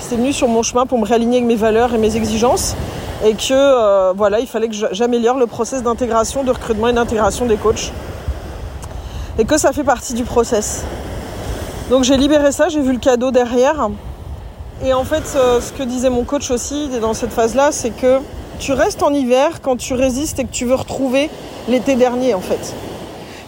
C'était 0.00 0.16
venu 0.16 0.32
sur 0.32 0.48
mon 0.48 0.62
chemin 0.62 0.86
pour 0.86 0.98
me 0.98 1.04
réaligner 1.04 1.36
avec 1.36 1.48
mes 1.48 1.56
valeurs 1.56 1.92
et 1.92 1.98
mes 1.98 2.16
exigences 2.16 2.76
et 3.26 3.34
que 3.34 3.52
euh, 3.52 4.14
voilà, 4.16 4.40
il 4.40 4.46
fallait 4.46 4.68
que 4.68 4.76
j'améliore 4.92 5.36
le 5.36 5.46
process 5.46 5.82
d'intégration, 5.82 6.44
de 6.44 6.50
recrutement 6.50 6.88
et 6.88 6.94
d'intégration 6.94 7.44
des 7.44 7.56
coachs. 7.56 7.92
Et 9.38 9.44
que 9.44 9.58
ça 9.58 9.72
fait 9.72 9.84
partie 9.84 10.14
du 10.14 10.24
process. 10.24 10.84
Donc 11.90 12.04
j'ai 12.04 12.16
libéré 12.16 12.52
ça, 12.52 12.68
j'ai 12.68 12.80
vu 12.80 12.92
le 12.92 12.98
cadeau 12.98 13.30
derrière. 13.30 13.88
Et 14.84 14.92
en 14.92 15.04
fait, 15.04 15.22
euh, 15.36 15.60
ce 15.60 15.72
que 15.72 15.82
disait 15.82 16.10
mon 16.10 16.24
coach 16.24 16.50
aussi 16.50 16.88
dans 17.00 17.14
cette 17.14 17.32
phase-là, 17.32 17.72
c'est 17.72 17.90
que 17.90 18.18
tu 18.58 18.72
restes 18.72 19.02
en 19.02 19.12
hiver 19.12 19.60
quand 19.62 19.76
tu 19.76 19.94
résistes 19.94 20.38
et 20.38 20.44
que 20.44 20.52
tu 20.52 20.64
veux 20.64 20.74
retrouver 20.74 21.30
l'été 21.68 21.94
dernier 21.94 22.34
en 22.34 22.40
fait. 22.40 22.74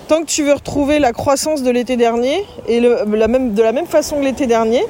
Tant 0.07 0.21
que 0.21 0.27
tu 0.27 0.43
veux 0.45 0.55
retrouver 0.55 0.99
la 0.99 1.13
croissance 1.13 1.63
de 1.63 1.71
l'été 1.71 1.97
dernier 1.97 2.45
et 2.67 2.81
de 2.81 3.63
la 3.63 3.73
même 3.73 3.87
façon 3.87 4.17
que 4.17 4.25
l'été 4.25 4.47
dernier, 4.47 4.85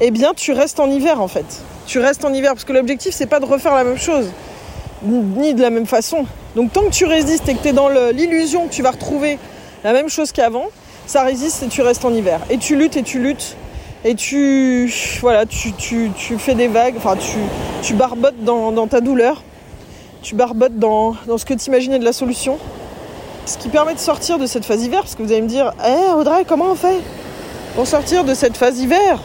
eh 0.00 0.10
bien 0.10 0.32
tu 0.34 0.52
restes 0.52 0.80
en 0.80 0.90
hiver 0.90 1.20
en 1.20 1.28
fait 1.28 1.62
tu 1.86 1.98
restes 1.98 2.24
en 2.24 2.32
hiver 2.32 2.52
parce 2.52 2.64
que 2.64 2.72
l'objectif 2.72 3.14
c'est 3.14 3.26
pas 3.26 3.40
de 3.40 3.44
refaire 3.44 3.74
la 3.74 3.84
même 3.84 3.98
chose 3.98 4.30
ni 5.02 5.52
de 5.52 5.60
la 5.60 5.68
même 5.68 5.86
façon. 5.86 6.24
Donc 6.56 6.72
tant 6.72 6.82
que 6.82 6.90
tu 6.90 7.04
résistes 7.04 7.46
et 7.48 7.54
que 7.54 7.62
tu 7.62 7.68
es 7.68 7.72
dans 7.72 7.88
l'illusion 7.88 8.66
que 8.68 8.72
tu 8.72 8.82
vas 8.82 8.92
retrouver 8.92 9.38
la 9.82 9.92
même 9.92 10.08
chose 10.08 10.32
qu'avant, 10.32 10.68
ça 11.06 11.22
résiste 11.22 11.62
et 11.62 11.68
tu 11.68 11.82
restes 11.82 12.04
en 12.04 12.12
hiver. 12.12 12.40
Et 12.50 12.58
tu 12.58 12.76
luttes 12.76 12.96
et 12.96 13.02
tu 13.02 13.20
luttes. 13.20 13.56
Et 14.06 14.14
tu 14.14 14.92
voilà, 15.22 15.46
tu, 15.46 15.72
tu, 15.72 16.10
tu 16.14 16.38
fais 16.38 16.54
des 16.54 16.68
vagues, 16.68 16.94
enfin 16.98 17.16
tu, 17.16 17.38
tu 17.82 17.94
barbotes 17.94 18.44
dans, 18.44 18.86
ta 18.86 19.00
douleur, 19.00 19.42
tu 20.20 20.34
barbotes 20.34 20.78
dans, 20.78 21.16
dans 21.26 21.38
ce 21.38 21.46
que 21.46 21.54
tu 21.54 21.68
imaginais 21.68 21.98
de 21.98 22.04
la 22.04 22.12
solution. 22.12 22.58
Ce 23.46 23.56
qui 23.56 23.70
permet 23.70 23.94
de 23.94 23.98
sortir 23.98 24.38
de 24.38 24.46
cette 24.46 24.66
phase 24.66 24.84
hiver, 24.84 25.00
parce 25.00 25.14
que 25.14 25.22
vous 25.22 25.32
allez 25.32 25.40
me 25.40 25.48
dire, 25.48 25.72
hé 25.82 26.12
Audrey, 26.14 26.44
comment 26.46 26.72
on 26.72 26.74
fait 26.74 27.00
pour 27.74 27.86
sortir 27.86 28.24
de 28.24 28.34
cette 28.34 28.58
phase 28.58 28.78
hiver? 28.78 29.20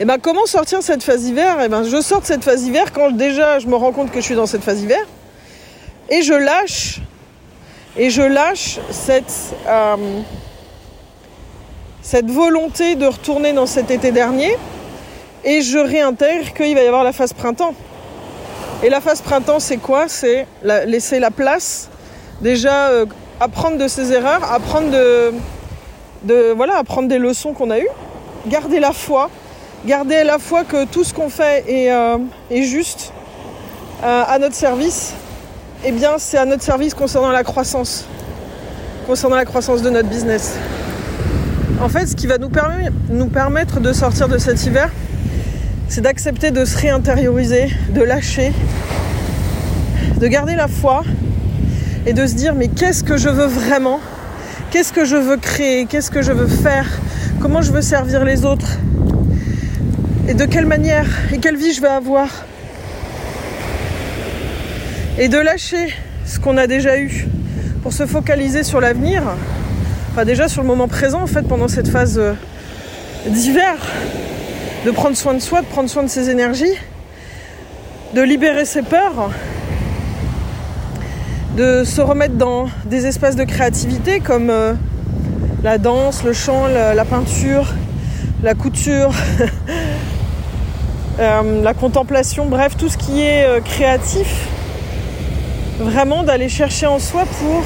Et 0.00 0.06
ben 0.06 0.16
comment 0.18 0.46
sortir 0.46 0.82
cette 0.82 1.02
phase 1.02 1.26
hiver? 1.26 1.60
Et 1.60 1.68
ben 1.68 1.84
je 1.84 2.00
sors 2.00 2.22
de 2.22 2.26
cette 2.26 2.44
phase 2.44 2.64
hiver 2.64 2.92
quand 2.92 3.10
déjà 3.10 3.58
je 3.58 3.66
me 3.66 3.76
rends 3.76 3.92
compte 3.92 4.10
que 4.10 4.20
je 4.20 4.24
suis 4.24 4.34
dans 4.34 4.46
cette 4.46 4.62
phase 4.62 4.82
hiver. 4.82 5.04
Et 6.08 6.22
je 6.22 6.32
lâche 6.32 7.00
et 7.96 8.10
je 8.10 8.22
lâche 8.22 8.78
cette 8.90 9.54
euh, 9.66 9.96
cette 12.06 12.30
volonté 12.30 12.94
de 12.94 13.06
retourner 13.06 13.52
dans 13.52 13.66
cet 13.66 13.90
été 13.90 14.12
dernier. 14.12 14.56
Et 15.44 15.60
je 15.60 15.78
réintègre 15.78 16.52
qu'il 16.54 16.74
va 16.76 16.82
y 16.82 16.86
avoir 16.86 17.02
la 17.02 17.12
phase 17.12 17.32
printemps. 17.32 17.74
Et 18.84 18.90
la 18.90 19.00
phase 19.00 19.20
printemps, 19.20 19.58
c'est 19.58 19.78
quoi? 19.78 20.06
C'est 20.06 20.46
laisser 20.62 21.18
la 21.18 21.32
place, 21.32 21.88
déjà 22.40 22.90
euh, 22.90 23.06
apprendre 23.40 23.76
de 23.76 23.88
ses 23.88 24.12
erreurs, 24.12 24.52
apprendre 24.52 24.90
de, 26.22 26.52
voilà, 26.52 26.76
apprendre 26.76 27.08
des 27.08 27.18
leçons 27.18 27.52
qu'on 27.52 27.70
a 27.70 27.80
eues, 27.80 27.88
garder 28.46 28.78
la 28.78 28.92
foi, 28.92 29.28
garder 29.84 30.22
la 30.22 30.38
fois 30.38 30.62
que 30.62 30.84
tout 30.84 31.02
ce 31.02 31.12
qu'on 31.12 31.28
fait 31.28 31.64
est, 31.68 31.90
euh, 31.90 32.18
juste 32.50 33.12
euh, 34.04 34.22
à 34.28 34.38
notre 34.38 34.54
service, 34.54 35.14
eh 35.88 35.92
bien 35.92 36.16
c'est 36.18 36.36
à 36.36 36.44
notre 36.44 36.64
service 36.64 36.94
concernant 36.94 37.30
la 37.30 37.44
croissance, 37.44 38.06
concernant 39.06 39.36
la 39.36 39.44
croissance 39.44 39.82
de 39.82 39.90
notre 39.90 40.08
business. 40.08 40.56
En 41.80 41.88
fait, 41.88 42.06
ce 42.06 42.16
qui 42.16 42.26
va 42.26 42.38
nous, 42.38 43.28
permettre 43.28 43.78
de 43.78 43.92
sortir 43.92 44.26
de 44.26 44.36
cet 44.36 44.66
hiver, 44.66 44.90
c'est 45.88 46.00
d'accepter 46.00 46.50
de 46.50 46.64
se 46.64 46.76
réintérioriser, 46.76 47.70
de 47.90 48.02
lâcher, 48.02 48.52
de 50.18 50.26
garder 50.26 50.56
la 50.56 50.66
foi 50.66 51.04
et 52.04 52.12
de 52.12 52.26
se 52.26 52.34
dire 52.34 52.56
mais 52.56 52.66
qu'est-ce 52.66 53.04
que 53.04 53.16
je 53.16 53.28
veux 53.28 53.46
vraiment? 53.46 54.00
Qu'est-ce 54.72 54.92
que 54.92 55.04
je 55.04 55.14
veux 55.14 55.36
créer? 55.36 55.86
Qu'est-ce 55.86 56.10
que 56.10 56.20
je 56.20 56.32
veux 56.32 56.48
faire? 56.48 56.86
Comment 57.40 57.62
je 57.62 57.70
veux 57.70 57.82
servir 57.82 58.24
les 58.24 58.44
autres? 58.44 58.78
Et 60.26 60.34
de 60.34 60.46
quelle 60.46 60.66
manière? 60.66 61.06
Et 61.32 61.38
quelle 61.38 61.56
vie 61.56 61.72
je 61.72 61.80
vais 61.80 61.86
avoir? 61.86 62.28
Et 65.18 65.28
de 65.28 65.38
lâcher 65.38 65.94
ce 66.26 66.38
qu'on 66.38 66.58
a 66.58 66.66
déjà 66.66 66.98
eu 66.98 67.26
pour 67.82 67.94
se 67.94 68.04
focaliser 68.04 68.62
sur 68.62 68.82
l'avenir, 68.82 69.22
enfin 70.10 70.26
déjà 70.26 70.46
sur 70.46 70.60
le 70.60 70.68
moment 70.68 70.88
présent 70.88 71.22
en 71.22 71.26
fait 71.26 71.42
pendant 71.42 71.68
cette 71.68 71.88
phase 71.88 72.18
euh, 72.18 72.34
d'hiver, 73.26 73.76
de 74.84 74.90
prendre 74.90 75.16
soin 75.16 75.32
de 75.32 75.38
soi, 75.38 75.62
de 75.62 75.66
prendre 75.66 75.88
soin 75.88 76.02
de 76.02 76.08
ses 76.08 76.28
énergies, 76.28 76.74
de 78.14 78.20
libérer 78.20 78.66
ses 78.66 78.82
peurs, 78.82 79.30
de 81.56 81.82
se 81.84 82.02
remettre 82.02 82.34
dans 82.34 82.68
des 82.84 83.06
espaces 83.06 83.36
de 83.36 83.44
créativité 83.44 84.20
comme 84.20 84.50
euh, 84.50 84.74
la 85.62 85.78
danse, 85.78 86.24
le 86.24 86.34
chant, 86.34 86.66
la 86.66 87.04
peinture, 87.06 87.72
la 88.42 88.54
couture, 88.54 89.12
Euh, 91.18 91.62
la 91.62 91.72
contemplation, 91.72 92.44
bref, 92.44 92.76
tout 92.76 92.90
ce 92.90 92.98
qui 92.98 93.22
est 93.22 93.64
créatif. 93.64 94.48
Vraiment 95.78 96.22
d'aller 96.22 96.48
chercher 96.48 96.86
en 96.86 96.98
soi 96.98 97.24
pour 97.38 97.62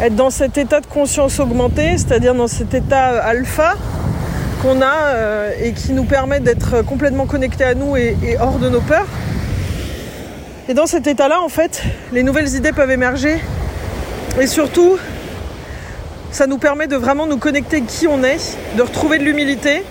être 0.00 0.16
dans 0.16 0.30
cet 0.30 0.58
état 0.58 0.80
de 0.80 0.86
conscience 0.86 1.38
augmentée, 1.38 1.96
c'est-à-dire 1.96 2.34
dans 2.34 2.48
cet 2.48 2.74
état 2.74 3.12
euh, 3.12 3.20
alpha 3.22 3.74
qu'on 4.62 4.80
a 4.82 5.50
et 5.60 5.72
qui 5.72 5.92
nous 5.92 6.04
permet 6.04 6.40
d'être 6.40 6.82
complètement 6.82 7.26
connectés 7.26 7.64
à 7.64 7.74
nous 7.74 7.96
et 7.96 8.16
hors 8.40 8.58
de 8.58 8.70
nos 8.70 8.80
peurs. 8.80 9.06
Et 10.66 10.72
dans 10.72 10.86
cet 10.86 11.06
état-là, 11.06 11.42
en 11.42 11.50
fait, 11.50 11.82
les 12.12 12.22
nouvelles 12.22 12.54
idées 12.54 12.72
peuvent 12.72 12.90
émerger. 12.90 13.38
Et 14.40 14.46
surtout, 14.46 14.96
ça 16.30 16.46
nous 16.46 16.56
permet 16.56 16.86
de 16.86 16.96
vraiment 16.96 17.26
nous 17.26 17.36
connecter 17.36 17.82
qui 17.82 18.08
on 18.08 18.24
est, 18.24 18.56
de 18.76 18.82
retrouver 18.82 19.18
de 19.18 19.24
l'humilité, 19.24 19.84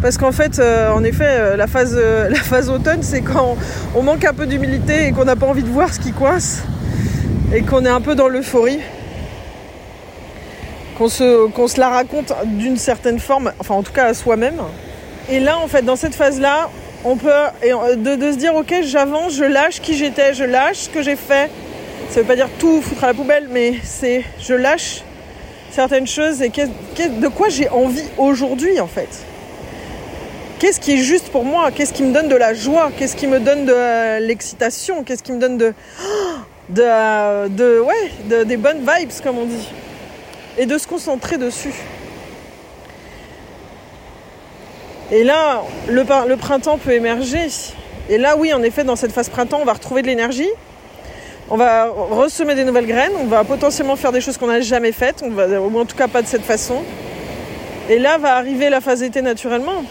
parce 0.00 0.16
qu'en 0.16 0.32
fait, 0.32 0.58
euh, 0.58 0.90
en 0.90 1.04
effet, 1.04 1.26
euh, 1.28 1.56
la 1.56 1.66
phase, 1.66 1.96
euh, 1.98 2.28
la 2.30 2.38
phase 2.38 2.70
automne, 2.70 3.02
c'est 3.02 3.22
quand 3.22 3.56
on 3.94 4.02
manque 4.02 4.24
un 4.24 4.34
peu 4.34 4.46
d'humilité 4.46 5.06
et 5.06 5.12
qu'on 5.12 5.24
n'a 5.24 5.36
pas 5.36 5.46
envie 5.46 5.62
de 5.62 5.68
voir 5.68 5.92
ce 5.92 6.00
qui 6.00 6.12
coince 6.12 6.62
et 7.54 7.62
qu'on 7.62 7.84
est 7.84 7.90
un 7.90 8.00
peu 8.00 8.14
dans 8.14 8.28
l'euphorie. 8.28 8.80
Qu'on 10.96 11.08
se, 11.08 11.48
qu'on 11.48 11.66
se 11.66 11.80
la 11.80 11.88
raconte 11.88 12.32
d'une 12.44 12.76
certaine 12.76 13.18
forme, 13.18 13.52
enfin 13.58 13.74
en 13.74 13.82
tout 13.82 13.92
cas 13.92 14.06
à 14.06 14.14
soi-même. 14.14 14.60
Et 15.30 15.40
là, 15.40 15.56
en 15.58 15.66
fait, 15.66 15.80
dans 15.80 15.96
cette 15.96 16.14
phase-là, 16.14 16.68
on 17.04 17.16
peut 17.16 17.30
de, 17.96 18.32
se 18.32 18.36
dire 18.36 18.54
ok, 18.54 18.82
j'avance, 18.82 19.34
je 19.34 19.44
lâche 19.44 19.80
qui 19.80 19.96
j'étais, 19.96 20.34
je 20.34 20.44
lâche 20.44 20.76
ce 20.76 20.88
que 20.90 21.02
j'ai 21.02 21.16
fait. 21.16 21.50
Ça 22.10 22.20
veut 22.20 22.26
pas 22.26 22.36
dire 22.36 22.50
tout 22.58 22.82
foutre 22.82 23.04
à 23.04 23.06
la 23.06 23.14
poubelle, 23.14 23.48
mais 23.50 23.76
c'est 23.82 24.24
je 24.40 24.52
lâche 24.52 25.02
certaines 25.70 26.06
choses 26.06 26.42
et 26.42 26.50
de 26.50 27.28
quoi 27.28 27.48
j'ai 27.48 27.68
envie 27.70 28.04
aujourd'hui 28.18 28.78
en 28.80 28.88
fait 28.88 29.24
qu'est-ce 30.60 30.78
qui 30.78 30.92
est 30.92 31.02
juste 31.02 31.30
pour 31.30 31.44
moi, 31.44 31.72
qu'est-ce 31.72 31.92
qui 31.92 32.04
me 32.04 32.12
donne 32.12 32.28
de 32.28 32.36
la 32.36 32.54
joie, 32.54 32.92
qu'est-ce 32.96 33.16
qui 33.16 33.26
me 33.26 33.40
donne 33.40 33.64
de 33.64 34.20
l'excitation, 34.20 35.02
qu'est-ce 35.02 35.24
qui 35.24 35.32
me 35.32 35.40
donne 35.40 35.58
de, 35.58 35.74
de, 36.68 37.48
de 37.48 38.44
des 38.44 38.56
bonnes 38.56 38.86
vibes 38.86 39.10
comme 39.24 39.38
on 39.38 39.46
dit, 39.46 39.68
et 40.58 40.66
de 40.66 40.78
se 40.78 40.86
concentrer 40.86 41.38
dessus. 41.38 41.74
Et 45.10 45.24
là, 45.24 45.62
le, 45.88 46.36
printemps 46.36 46.78
peut 46.78 46.92
émerger 46.92 47.48
Et 48.08 48.16
là, 48.16 48.36
oui, 48.36 48.52
en 48.52 48.62
effet, 48.62 48.84
dans 48.84 48.94
cette 48.94 49.10
phase 49.10 49.28
printemps, 49.28 49.58
on 49.60 49.64
va 49.64 49.72
retrouver 49.72 50.02
de 50.02 50.06
l'énergie. 50.06 50.48
On 51.48 51.56
va 51.56 51.88
ressemer 51.88 52.54
des 52.54 52.62
nouvelles 52.62 52.86
graines, 52.86 53.10
on 53.20 53.24
va 53.24 53.42
potentiellement 53.42 53.96
faire 53.96 54.12
des 54.12 54.20
choses 54.20 54.38
qu'on 54.38 54.46
n'a 54.46 54.60
jamais 54.60 54.92
faites, 54.92 55.24
on 55.24 55.30
va, 55.30 55.46
en 55.60 55.84
tout 55.84 55.96
cas 55.96 56.06
pas 56.06 56.22
de 56.22 56.28
cette 56.28 56.44
façon. 56.44 56.84
Et 57.88 57.98
là 57.98 58.18
va 58.18 58.36
arriver 58.36 58.70
la 58.70 58.80
phase 58.80 59.02
été 59.02 59.20
naturellement. 59.20 59.82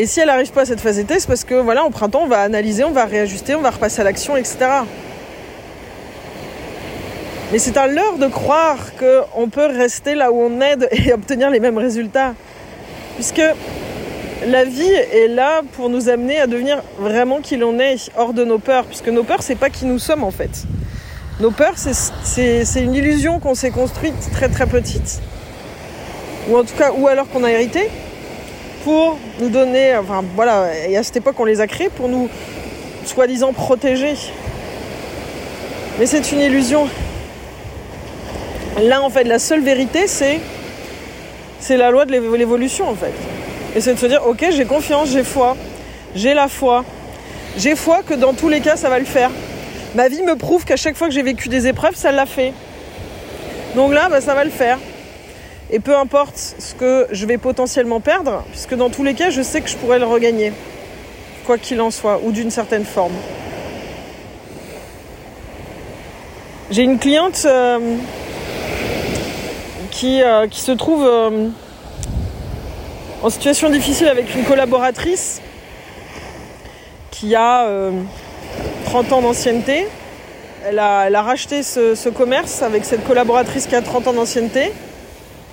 Et 0.00 0.06
si 0.06 0.18
elle 0.18 0.28
n'arrive 0.28 0.50
pas 0.50 0.62
à 0.62 0.64
cette 0.64 0.80
phase 0.80 0.98
été, 0.98 1.20
c'est 1.20 1.26
parce 1.26 1.44
que 1.44 1.54
voilà, 1.56 1.84
au 1.84 1.90
printemps, 1.90 2.22
on 2.22 2.26
va 2.26 2.40
analyser, 2.40 2.84
on 2.84 2.90
va 2.90 3.04
réajuster, 3.04 3.54
on 3.54 3.60
va 3.60 3.68
repasser 3.68 4.00
à 4.00 4.04
l'action, 4.04 4.34
etc. 4.34 4.56
Mais 7.52 7.58
c'est 7.58 7.76
un 7.76 7.86
leurre 7.86 8.16
de 8.16 8.26
croire 8.28 8.78
qu'on 8.98 9.50
peut 9.50 9.66
rester 9.66 10.14
là 10.14 10.32
où 10.32 10.40
on 10.40 10.58
est 10.62 10.88
et 10.92 11.12
obtenir 11.12 11.50
les 11.50 11.60
mêmes 11.60 11.76
résultats. 11.76 12.32
Puisque 13.16 13.42
la 14.46 14.64
vie 14.64 14.90
est 14.90 15.28
là 15.28 15.60
pour 15.72 15.90
nous 15.90 16.08
amener 16.08 16.40
à 16.40 16.46
devenir 16.46 16.82
vraiment 16.98 17.42
qui 17.42 17.58
l'on 17.58 17.78
est, 17.78 18.10
hors 18.16 18.32
de 18.32 18.42
nos 18.42 18.58
peurs. 18.58 18.86
Puisque 18.86 19.08
nos 19.08 19.22
peurs, 19.22 19.42
c'est 19.42 19.54
pas 19.54 19.68
qui 19.68 19.84
nous 19.84 19.98
sommes 19.98 20.24
en 20.24 20.30
fait. 20.30 20.64
Nos 21.40 21.50
peurs, 21.50 21.74
c'est 21.76 22.82
une 22.82 22.94
illusion 22.94 23.38
qu'on 23.38 23.54
s'est 23.54 23.70
construite 23.70 24.14
très 24.32 24.48
très 24.48 24.66
petite. 24.66 25.20
Ou 26.48 26.56
en 26.56 26.64
tout 26.64 26.74
cas, 26.78 26.90
ou 26.96 27.06
alors 27.06 27.28
qu'on 27.28 27.44
a 27.44 27.50
hérité 27.50 27.90
pour 28.84 29.18
nous 29.40 29.48
donner, 29.48 29.96
enfin 29.96 30.24
voilà, 30.34 30.70
et 30.88 30.96
à 30.96 31.02
cette 31.02 31.16
époque 31.16 31.36
on 31.38 31.44
les 31.44 31.60
a 31.60 31.66
créés 31.66 31.88
pour 31.88 32.08
nous 32.08 32.28
soi-disant 33.04 33.52
protéger. 33.52 34.14
Mais 35.98 36.06
c'est 36.06 36.32
une 36.32 36.40
illusion. 36.40 36.88
Là 38.80 39.02
en 39.02 39.10
fait 39.10 39.24
la 39.24 39.38
seule 39.38 39.60
vérité 39.60 40.06
c'est 40.06 40.40
c'est 41.58 41.76
la 41.76 41.90
loi 41.90 42.06
de 42.06 42.12
l'évolution 42.12 42.88
en 42.88 42.94
fait. 42.94 43.12
Et 43.76 43.80
c'est 43.80 43.94
de 43.94 43.98
se 43.98 44.06
dire 44.06 44.26
ok 44.26 44.46
j'ai 44.50 44.64
confiance, 44.64 45.10
j'ai 45.10 45.24
foi, 45.24 45.56
j'ai 46.14 46.34
la 46.34 46.48
foi, 46.48 46.84
j'ai 47.56 47.76
foi 47.76 48.02
que 48.02 48.14
dans 48.14 48.32
tous 48.32 48.48
les 48.48 48.60
cas 48.60 48.76
ça 48.76 48.88
va 48.88 48.98
le 48.98 49.04
faire. 49.04 49.30
Ma 49.94 50.08
vie 50.08 50.22
me 50.22 50.36
prouve 50.36 50.64
qu'à 50.64 50.76
chaque 50.76 50.96
fois 50.96 51.08
que 51.08 51.14
j'ai 51.14 51.22
vécu 51.22 51.48
des 51.48 51.66
épreuves, 51.66 51.96
ça 51.96 52.12
l'a 52.12 52.26
fait. 52.26 52.52
Donc 53.74 53.92
là, 53.92 54.08
bah, 54.08 54.20
ça 54.20 54.34
va 54.34 54.44
le 54.44 54.50
faire. 54.50 54.78
Et 55.72 55.78
peu 55.78 55.96
importe 55.96 56.36
ce 56.36 56.74
que 56.74 57.06
je 57.12 57.26
vais 57.26 57.38
potentiellement 57.38 58.00
perdre, 58.00 58.42
puisque 58.50 58.74
dans 58.74 58.90
tous 58.90 59.04
les 59.04 59.14
cas, 59.14 59.30
je 59.30 59.40
sais 59.40 59.60
que 59.60 59.68
je 59.68 59.76
pourrais 59.76 60.00
le 60.00 60.04
regagner, 60.04 60.52
quoi 61.46 61.58
qu'il 61.58 61.80
en 61.80 61.92
soit, 61.92 62.20
ou 62.24 62.32
d'une 62.32 62.50
certaine 62.50 62.84
forme. 62.84 63.12
J'ai 66.72 66.82
une 66.82 66.98
cliente 66.98 67.42
euh, 67.44 67.96
qui, 69.92 70.22
euh, 70.22 70.48
qui, 70.48 70.60
se 70.60 70.72
trouve 70.72 71.04
euh, 71.06 71.48
en 73.22 73.30
situation 73.30 73.70
difficile 73.70 74.08
avec 74.08 74.34
une 74.34 74.44
collaboratrice 74.44 75.40
qui 77.12 77.36
a 77.36 77.68
30 78.86 79.12
ans 79.12 79.22
d'ancienneté. 79.22 79.86
Elle 80.66 80.78
a, 80.78 81.22
racheté 81.22 81.62
ce, 81.62 81.94
ce 81.94 82.08
commerce 82.08 82.62
avec 82.62 82.84
cette 82.84 83.04
collaboratrice 83.04 83.66
qui 83.66 83.76
a 83.76 83.82
30 83.82 84.08
ans 84.08 84.12
d'ancienneté. 84.14 84.72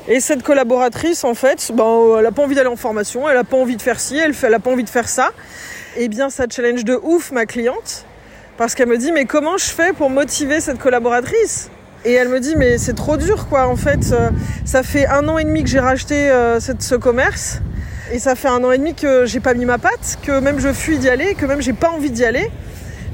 Et 0.09 0.21
cette 0.21 0.41
collaboratrice, 0.41 1.25
en 1.25 1.33
fait, 1.33 1.71
ben, 1.73 2.15
elle 2.17 2.23
n'a 2.23 2.31
pas 2.31 2.43
envie 2.43 2.55
d'aller 2.55 2.69
en 2.69 2.77
formation, 2.77 3.27
elle 3.27 3.35
n'a 3.35 3.43
pas 3.43 3.57
envie 3.57 3.75
de 3.75 3.81
faire 3.81 3.99
ci, 3.99 4.17
elle 4.17 4.33
n'a 4.49 4.59
pas 4.59 4.71
envie 4.71 4.85
de 4.85 4.89
faire 4.89 5.09
ça. 5.09 5.31
Eh 5.97 6.07
bien, 6.07 6.29
ça 6.29 6.45
challenge 6.49 6.85
de 6.85 6.97
ouf 7.03 7.31
ma 7.31 7.45
cliente, 7.45 8.05
parce 8.57 8.73
qu'elle 8.73 8.87
me 8.87 8.97
dit, 8.97 9.11
mais 9.11 9.25
comment 9.25 9.57
je 9.57 9.65
fais 9.65 9.91
pour 9.91 10.09
motiver 10.09 10.61
cette 10.61 10.79
collaboratrice? 10.79 11.69
Et 12.05 12.13
elle 12.13 12.29
me 12.29 12.39
dit 12.39 12.55
mais 12.55 12.77
c'est 12.77 12.93
trop 12.93 13.17
dur 13.17 13.47
quoi 13.49 13.67
en 13.67 13.75
fait. 13.75 14.11
Euh, 14.11 14.29
ça 14.65 14.83
fait 14.83 15.07
un 15.07 15.27
an 15.27 15.37
et 15.39 15.43
demi 15.43 15.63
que 15.63 15.69
j'ai 15.69 15.79
racheté 15.79 16.29
euh, 16.29 16.59
ce 16.59 16.95
commerce 16.95 17.59
et 18.13 18.19
ça 18.19 18.35
fait 18.35 18.47
un 18.47 18.63
an 18.63 18.71
et 18.71 18.77
demi 18.77 18.93
que 18.93 19.25
j'ai 19.25 19.39
pas 19.39 19.53
mis 19.53 19.65
ma 19.65 19.77
patte 19.77 20.17
que 20.21 20.39
même 20.39 20.59
je 20.59 20.71
fuis 20.71 20.99
d'y 20.99 21.09
aller 21.09 21.33
que 21.33 21.45
même 21.45 21.59
j'ai 21.59 21.73
pas 21.73 21.89
envie 21.89 22.11
d'y 22.11 22.23
aller 22.23 22.49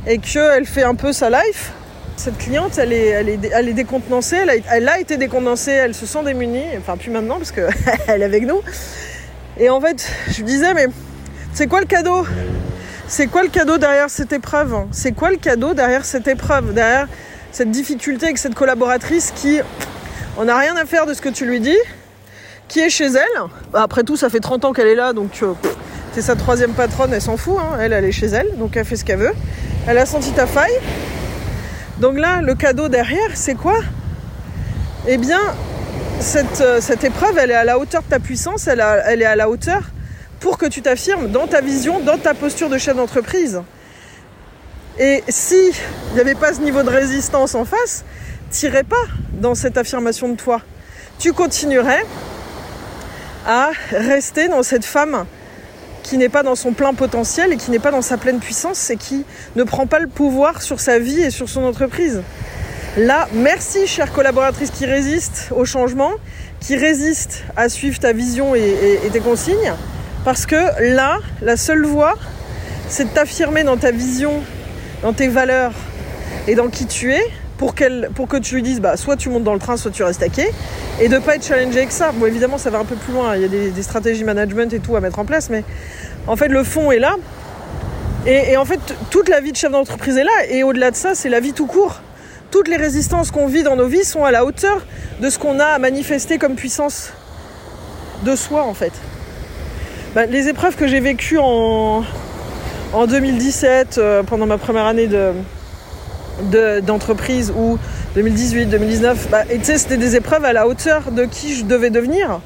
et 0.05 0.19
qu'elle 0.19 0.65
fait 0.65 0.83
un 0.83 0.95
peu 0.95 1.13
sa 1.13 1.29
life 1.29 1.71
cette 2.15 2.38
cliente, 2.38 2.77
elle 2.77 2.93
est, 2.93 3.74
décontenancée, 3.74 4.38
elle 4.38 4.50
a, 4.50 4.53
elle 4.72 4.88
a, 4.88 5.00
été 5.00 5.17
décontenancée, 5.17 5.72
elle 5.72 5.96
se 5.96 6.05
sent 6.05 6.23
démunie, 6.23 6.65
enfin 6.78 6.97
plus 6.97 7.12
maintenant 7.12 7.38
parce 7.38 7.52
qu'elle 7.52 7.71
est 8.08 8.23
avec 8.23 8.45
nous. 8.45 8.62
Et 9.58 9.69
en 9.69 9.80
fait, 9.80 10.08
je 10.30 10.38
lui 10.38 10.45
disais, 10.45 10.73
mais 10.73 10.88
c'est 11.54 11.67
quoi 11.67 11.80
le 11.80 11.86
cadeau? 11.86 12.26
C'est 13.08 13.28
quoi 13.28 13.43
le 13.43 13.49
cadeau 13.49 13.78
derrière 13.78 14.10
cette 14.10 14.34
épreuve? 14.34 14.76
C'est 14.91 15.12
quoi 15.12 15.30
le 15.30 15.38
cadeau 15.38 15.73
derrière 15.73 16.06
cette 16.06 16.28
épreuve? 16.28 16.73
Derrière 16.73 17.08
cette 17.52 17.69
difficulté 17.69 18.26
avec 18.26 18.38
cette 18.39 18.56
collaboratrice 18.56 19.32
qui, 19.36 19.60
on 20.38 20.45
n'a 20.45 20.58
rien 20.58 20.76
à 20.76 20.86
faire 20.86 21.06
de 21.06 21.13
ce 21.13 21.21
que 21.21 21.30
tu 21.30 21.45
lui 21.45 21.60
dis, 21.60 21.78
qui 22.67 22.80
est 22.80 22.89
chez 22.89 23.06
elle. 23.06 23.41
Bah, 23.71 23.84
après 23.84 24.04
tout, 24.04 24.17
ça 24.17 24.30
fait 24.30 24.39
30 24.39 24.65
ans 24.65 24.73
qu'elle 24.73 24.88
est 24.88 24.95
là, 24.95 25.13
donc 25.13 25.39
euh, 25.43 25.54
c'est 26.13 26.23
sa 26.23 26.36
troisième 26.36 26.73
patronne, 26.73 27.13
elle 27.13 27.21
s'en 27.21 27.38
fout, 27.38 27.58
hein. 27.60 27.78
elle, 27.80 27.93
elle 27.93 28.06
est 28.06 28.12
chez 28.12 28.26
elle, 28.26 28.58
donc 28.58 28.76
elle 28.76 28.86
fait 28.86 28.95
ce 28.95 29.06
qu'elle 29.06 29.19
veut. 29.19 29.34
Elle 29.88 29.99
a 29.99 30.08
senti 30.08 30.32
ta 30.32 30.47
faille, 30.47 30.73
donc 32.04 32.18
là, 32.18 32.42
le 32.42 32.54
cadeau 32.54 32.89
derrière, 32.89 33.30
c'est 33.34 33.56
quoi? 33.56 33.80
Eh 35.08 35.16
bien, 35.16 35.39
euh, 35.39 36.82
cette, 36.82 37.04
épreuve, 37.06 37.38
elle 37.38 37.52
est 37.52 37.56
à 37.56 37.63
la 37.63 37.80
hauteur 37.80 38.02
de 38.04 38.10
ta 38.10 38.20
puissance, 38.20 38.68
elle, 38.68 38.82
est 38.82 39.26
à 39.26 39.38
la 39.38 39.50
hauteur 39.50 39.84
pour 40.42 40.58
que 40.58 40.66
tu 40.66 40.82
t'affirmes 40.82 41.30
dans 41.30 41.48
ta 41.48 41.62
vision, 41.62 42.02
dans 42.02 42.18
ta 42.18 42.34
posture 42.34 42.68
de 42.68 42.78
chef 42.78 42.98
d'entreprise. 42.98 43.62
Et 45.00 45.24
si 45.30 45.72
il 46.10 46.16
n'y 46.16 46.20
avait 46.20 46.36
pas 46.36 46.52
ce 46.54 46.60
niveau 46.60 46.84
de 46.84 46.89
résistance 46.89 47.56
en 47.56 47.63
face, 47.63 48.04
tu 48.52 48.66
n'irais 48.66 48.84
pas 48.84 49.06
dans 49.32 49.56
cette 49.56 49.78
affirmation 49.78 50.28
de 50.28 50.36
toi. 50.36 50.60
Tu 51.20 51.32
continuerais 51.32 52.04
à 53.48 53.72
rester 53.92 54.50
dans 54.50 54.62
cette 54.62 54.84
femme 54.84 55.26
qui 56.04 56.18
n'est 56.18 56.30
pas 56.30 56.44
dans 56.44 56.56
son 56.56 56.74
plein 56.74 56.94
potentiel 56.94 57.54
et 57.54 57.58
qui 57.58 57.72
n'est 57.72 57.80
pas 57.80 57.92
dans 57.92 58.02
sa 58.02 58.18
pleine 58.18 58.39
puissance 58.39 58.89
et 58.89 58.98
qui 58.98 59.26
ne 59.56 59.63
prend 59.63 59.88
pas 59.88 60.00
le 60.00 60.08
pouvoir 60.08 60.62
sur 60.62 60.80
sa 60.80 61.00
vie 61.00 61.22
et 61.22 61.30
sur 61.32 61.50
son 61.50 61.63
entreprise. 61.63 62.22
Là, 62.98 63.28
merci 63.34 63.88
chère 63.88 64.12
collaboratrice 64.12 64.70
qui 64.70 64.86
résiste 64.86 65.48
au 65.56 65.66
changement, 65.66 66.12
qui 66.60 66.76
résiste 66.76 67.44
à 67.56 67.68
suivre 67.68 67.98
ta 67.98 68.13
vision 68.13 68.54
et, 68.54 69.00
tes 69.12 69.20
consignes, 69.20 69.74
parce 70.24 70.46
que 70.46 70.94
là, 70.94 71.18
la 71.42 71.58
seule 71.58 71.86
voie, 71.86 72.13
c'est 72.89 73.06
de 73.06 73.10
t'affirmer 73.10 73.63
dans 73.63 73.78
ta 73.78 73.92
vision, 73.92 74.44
dans 75.02 75.13
tes 75.13 75.28
valeurs 75.28 75.74
et 76.48 76.54
dans 76.54 76.68
qui 76.68 76.86
tu 76.86 77.13
es, 77.13 77.24
pour, 78.13 78.28
que 78.28 78.38
tu 78.38 78.56
lui 78.56 78.63
dises 78.63 78.82
bah, 78.82 78.97
soit 78.97 79.15
tu 79.15 79.30
montes 79.30 79.43
dans 79.43 79.54
le 79.54 79.60
train, 79.60 79.78
soit 79.78 79.91
tu 79.91 80.04
restes 80.04 80.23
à 80.23 80.30
quai, 80.30 80.52
et 80.99 81.08
de 81.08 81.15
ne 81.15 81.19
pas 81.19 81.36
être 81.36 81.45
challengé 81.45 81.78
avec 81.78 81.91
ça. 81.91 82.12
Bon, 82.12 82.26
évidemment, 82.26 82.58
ça 82.58 82.69
va 82.69 82.80
un 82.80 82.86
peu 82.86 82.95
plus 82.95 83.13
loin, 83.13 83.36
il 83.36 83.41
y 83.41 83.45
a 83.45 83.47
des, 83.47 83.84
stratégies 83.84 84.23
management 84.23 84.73
et 84.73 84.80
tout 84.80 84.95
à 84.95 84.99
mettre 84.99 85.19
en 85.19 85.26
place, 85.26 85.49
mais 85.49 85.63
en 86.28 86.36
fait, 86.36 86.47
le 86.47 86.63
fond 86.63 86.91
est 86.91 86.99
là. 86.99 87.15
Et, 88.26 88.56
en 88.56 88.63
fait, 88.63 88.80
toute 89.10 89.28
la 89.28 89.41
vie 89.41 89.52
de 89.52 89.58
chef 89.58 89.71
d'entreprise 89.71 90.17
est 90.17 90.23
là, 90.23 90.32
et 90.49 90.63
au-delà 90.63 90.91
de 90.91 90.95
ça, 90.95 91.13
c'est 91.13 91.30
la 91.30 91.39
vie 91.39 91.54
tout 91.54 91.65
court. 91.65 92.02
Toutes 92.52 92.67
les 92.67 92.78
résistances 92.78 93.32
qu'on 93.32 93.47
vit 93.47 93.63
dans 93.63 93.76
nos 93.76 93.88
vies 93.88 94.06
sont 94.06 94.23
à 94.23 94.32
la 94.32 94.45
hauteur 94.45 94.86
de 95.19 95.30
ce 95.30 95.39
qu'on 95.39 95.60
a 95.60 95.65
à 95.65 95.80
manifester 95.80 96.38
comme 96.38 96.56
puissance 96.56 97.12
de 98.23 98.36
soi, 98.36 98.63
en 98.63 98.73
fait. 98.73 98.93
Bah, 100.15 100.26
les 100.26 100.47
épreuves 100.47 100.76
que 100.76 100.88
j'ai 100.88 101.02
vécues 101.02 101.39
en, 101.39 102.04
en 102.93 103.08
2017, 103.08 103.97
euh, 103.97 104.23
pendant 104.23 104.45
ma 104.45 104.58
première 104.58 104.86
année 104.86 105.08
de, 105.08 105.34
d'entreprise 106.84 107.54
ou 107.56 107.78
2018, 108.15 108.65
2019, 108.67 109.28
bah, 109.30 109.43
et 109.50 109.60
tu 109.60 109.65
sais, 109.65 109.78
c'était 109.78 109.98
des 109.98 110.15
épreuves 110.15 110.46
à 110.46 110.54
la 110.54 110.67
hauteur 110.67 111.12
de 111.12 111.26
qui 111.26 111.56
je 111.56 111.63
devais 111.63 111.89
devenir. 111.89 112.41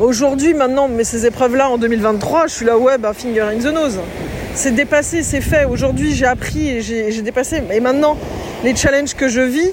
Aujourd'hui, 0.00 0.54
maintenant, 0.54 0.88
mais 0.88 1.04
ces 1.04 1.26
épreuves-là, 1.26 1.70
en 1.70 1.78
2023, 1.78 2.46
je 2.46 2.54
suis 2.54 2.66
là, 2.66 2.78
ouais, 2.78 2.98
bah, 2.98 3.12
finger 3.12 3.40
in 3.42 3.58
the 3.58 3.72
nose. 3.74 3.98
C'est 4.54 4.72
dépassé, 4.72 5.22
c'est 5.22 5.40
fait. 5.40 5.64
Aujourd'hui, 5.64 6.14
j'ai 6.14 6.26
appris 6.26 6.68
et 6.68 6.80
j'ai 6.80 7.22
dépassé. 7.22 7.62
Et 7.72 7.80
maintenant, 7.80 8.16
les 8.64 8.74
challenges 8.74 9.14
que 9.14 9.28
je 9.28 9.40
vis 9.40 9.72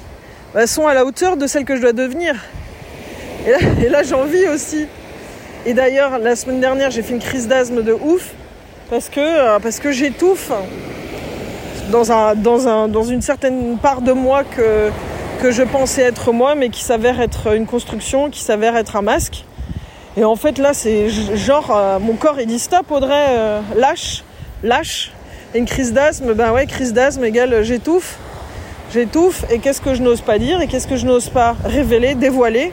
bah, 0.53 0.67
sont 0.67 0.87
à 0.87 0.93
la 0.93 1.05
hauteur 1.05 1.37
de 1.37 1.47
celles 1.47 1.65
que 1.65 1.75
je 1.75 1.81
dois 1.81 1.93
devenir. 1.93 2.35
Et 3.83 3.89
là, 3.89 4.03
j'en 4.03 4.25
aussi. 4.53 4.87
Et 5.65 5.73
d'ailleurs, 5.73 6.19
la 6.19 6.35
semaine 6.35 6.59
dernière, 6.59 6.91
j'ai 6.91 7.01
fait 7.01 7.13
une 7.13 7.19
crise 7.19 7.47
d'asthme 7.47 7.81
de 7.81 7.93
ouf 7.93 8.31
parce 8.89 9.09
que, 9.09 9.19
euh, 9.19 9.59
parce 9.59 9.79
que 9.79 9.91
j'étouffe 9.91 10.51
dans, 11.91 12.11
un, 12.11 12.35
dans, 12.35 12.67
un, 12.67 12.87
dans 12.87 13.03
une 13.03 13.21
certaine 13.21 13.77
part 13.77 14.01
de 14.01 14.11
moi 14.11 14.43
que, 14.43 14.89
que 15.41 15.51
je 15.51 15.63
pensais 15.63 16.01
être 16.01 16.31
moi, 16.31 16.55
mais 16.55 16.69
qui 16.69 16.83
s'avère 16.83 17.21
être 17.21 17.55
une 17.55 17.65
construction, 17.65 18.29
qui 18.29 18.41
s'avère 18.41 18.75
être 18.75 18.95
un 18.95 19.01
masque. 19.01 19.45
Et 20.17 20.23
en 20.23 20.35
fait, 20.35 20.57
là, 20.57 20.73
c'est 20.73 21.09
genre, 21.09 21.75
euh, 21.75 21.99
mon 21.99 22.13
corps, 22.13 22.39
il 22.39 22.47
dit 22.47 22.59
stop, 22.59 22.89
Audrey, 22.89 23.25
euh, 23.29 23.59
lâche, 23.75 24.23
lâche. 24.63 25.11
Et 25.53 25.59
une 25.59 25.65
crise 25.65 25.93
d'asthme, 25.93 26.33
ben 26.33 26.51
ouais, 26.53 26.65
crise 26.65 26.93
d'asthme 26.93 27.23
égale 27.25 27.53
euh, 27.53 27.63
j'étouffe. 27.63 28.17
J'étouffe, 28.93 29.43
et 29.51 29.59
qu'est-ce 29.59 29.81
que 29.81 29.93
je 29.93 30.01
n'ose 30.01 30.21
pas 30.21 30.37
dire, 30.39 30.61
et 30.61 30.67
qu'est-ce 30.67 30.87
que 30.87 30.95
je 30.95 31.05
n'ose 31.05 31.29
pas 31.29 31.55
révéler, 31.65 32.15
dévoiler? 32.15 32.71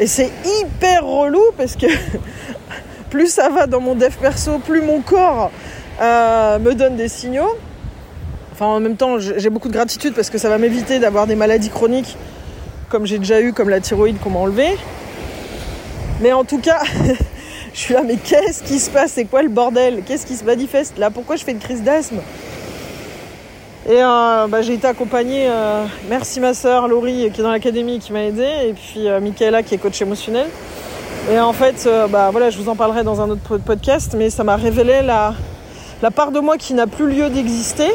Et 0.00 0.06
c'est 0.06 0.30
hyper 0.60 1.06
relou 1.06 1.42
parce 1.56 1.76
que 1.76 1.86
plus 3.10 3.32
ça 3.32 3.48
va 3.48 3.66
dans 3.66 3.80
mon 3.80 3.94
dev 3.94 4.12
perso, 4.20 4.58
plus 4.58 4.82
mon 4.82 5.00
corps 5.00 5.50
me 6.00 6.72
donne 6.72 6.96
des 6.96 7.08
signaux 7.08 7.56
en 8.60 8.80
même 8.80 8.96
temps, 8.96 9.18
j'ai 9.18 9.50
beaucoup 9.50 9.68
de 9.68 9.72
gratitude 9.72 10.14
parce 10.14 10.30
que 10.30 10.38
ça 10.38 10.48
va 10.48 10.58
m'éviter 10.58 10.98
d'avoir 10.98 11.26
des 11.26 11.36
maladies 11.36 11.70
chroniques 11.70 12.16
comme 12.88 13.06
j'ai 13.06 13.18
déjà 13.18 13.40
eu, 13.40 13.52
comme 13.52 13.70
la 13.70 13.80
thyroïde 13.80 14.18
qu'on 14.20 14.30
m'a 14.30 14.40
enlevée. 14.40 14.76
Mais 16.20 16.32
en 16.32 16.44
tout 16.44 16.58
cas, 16.58 16.82
Je 17.74 17.80
suis 17.80 17.94
là, 17.94 18.02
mais 18.06 18.16
qu'est-ce 18.16 18.62
qui 18.62 18.78
se 18.78 18.90
passe? 18.90 19.12
C'est 19.12 19.24
quoi 19.24 19.42
le 19.42 19.48
bordel? 19.48 20.02
Qu'est-ce 20.06 20.26
qui 20.26 20.36
se 20.36 20.44
manifeste 20.44 20.98
là? 20.98 21.10
Pourquoi 21.10 21.36
je 21.36 21.44
fais 21.44 21.52
une 21.52 21.58
crise 21.58 21.82
d'asthme? 21.82 22.18
Et 23.88 23.96
euh, 23.96 24.46
bah, 24.46 24.60
j'ai 24.60 24.74
été 24.74 24.86
accompagnée, 24.86 25.48
euh, 25.48 25.86
merci 26.08 26.38
ma 26.38 26.54
soeur 26.54 26.86
Laurie 26.86 27.30
qui 27.32 27.40
est 27.40 27.42
dans 27.42 27.50
l'académie 27.50 27.98
qui 27.98 28.12
m'a 28.12 28.24
aidée, 28.24 28.68
et 28.68 28.74
puis 28.74 29.08
euh, 29.08 29.20
Michaela 29.20 29.62
qui 29.62 29.74
est 29.74 29.78
coach 29.78 30.00
émotionnel. 30.02 30.46
Et 31.32 31.40
en 31.40 31.52
fait, 31.52 31.88
bah, 32.10 32.30
voilà, 32.30 32.50
je 32.50 32.58
vous 32.58 32.68
en 32.68 32.74
parlerai 32.74 33.04
dans 33.04 33.20
un 33.20 33.30
autre 33.30 33.56
podcast, 33.56 34.14
mais 34.18 34.28
ça 34.28 34.44
m'a 34.44 34.56
révélé 34.56 35.00
la 35.02 36.10
part 36.10 36.32
de 36.32 36.40
moi 36.40 36.58
qui 36.58 36.74
n'a 36.74 36.86
plus 36.86 37.08
lieu 37.08 37.30
d'exister, 37.30 37.92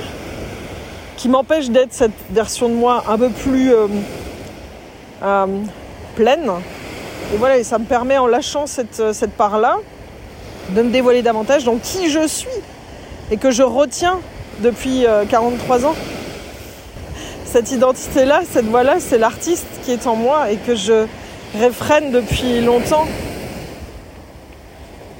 qui 1.18 1.28
m'empêche 1.28 1.70
d'être 1.70 1.92
cette 1.92 2.12
version 2.30 2.70
de 2.70 2.76
moi 2.76 3.04
un 3.10 3.18
peu 3.18 3.30
plus 3.30 3.74
pleine. 6.16 6.52
Et 7.34 7.38
voilà, 7.38 7.58
et 7.58 7.64
ça 7.64 7.78
me 7.80 7.86
permet 7.86 8.18
en 8.18 8.28
lâchant 8.28 8.68
cette, 8.68 9.12
cette 9.14 9.34
part-là 9.34 9.78
de 10.70 10.82
me 10.82 10.92
dévoiler 10.92 11.22
davantage 11.22 11.66
dans 11.66 11.78
qui 11.78 12.10
je 12.10 12.26
suis 12.28 12.48
et 13.32 13.38
que 13.38 13.52
je 13.52 13.64
retiens 13.64 14.20
depuis 14.60 15.06
43 15.30 15.86
ans. 15.86 15.96
Cette 17.46 17.72
identité-là, 17.72 18.42
cette 18.50 18.66
voix-là, 18.66 18.98
c'est 19.00 19.18
l'artiste 19.18 19.68
qui 19.84 19.92
est 19.92 20.06
en 20.06 20.16
moi 20.16 20.52
et 20.52 20.58
que 20.58 20.76
je 20.76 21.06
réfrène 21.58 22.12
depuis 22.12 22.62
longtemps. 22.62 23.08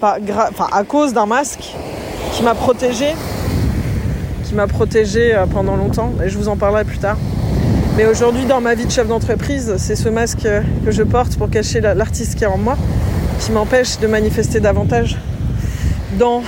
À 0.02 0.84
cause 0.88 1.14
d'un 1.14 1.26
masque 1.26 1.74
qui 2.34 2.44
m'a 2.44 2.54
protégé, 2.54 3.16
qui 4.48 4.56
m'a 4.56 4.68
protégé 4.68 5.36
euh, 5.36 5.46
pendant 5.46 5.76
longtemps, 5.76 6.14
et 6.24 6.30
je 6.30 6.38
vous 6.38 6.48
en 6.48 6.56
parlerai 6.56 6.86
plus 6.86 7.00
tard. 7.00 7.18
Mais 7.98 8.06
aujourd'hui, 8.06 8.46
dans 8.46 8.62
ma 8.62 8.76
vie 8.76 8.86
de 8.86 8.92
chef 8.92 9.08
d'entreprise, 9.08 9.74
c'est 9.78 9.96
ce 9.96 10.08
masque 10.08 10.48
que 10.86 10.92
je 10.92 11.04
porte 11.04 11.36
pour 11.36 11.50
cacher 11.50 11.82
l'artiste 11.82 12.36
qui 12.36 12.46
est 12.46 12.48
en 12.48 12.58
moi, 12.58 12.78
qui 13.40 13.52
m'empêche 13.52 14.00
de 14.00 14.08
manifester 14.08 14.60
davantage 14.60 15.18
dans, 16.18 16.44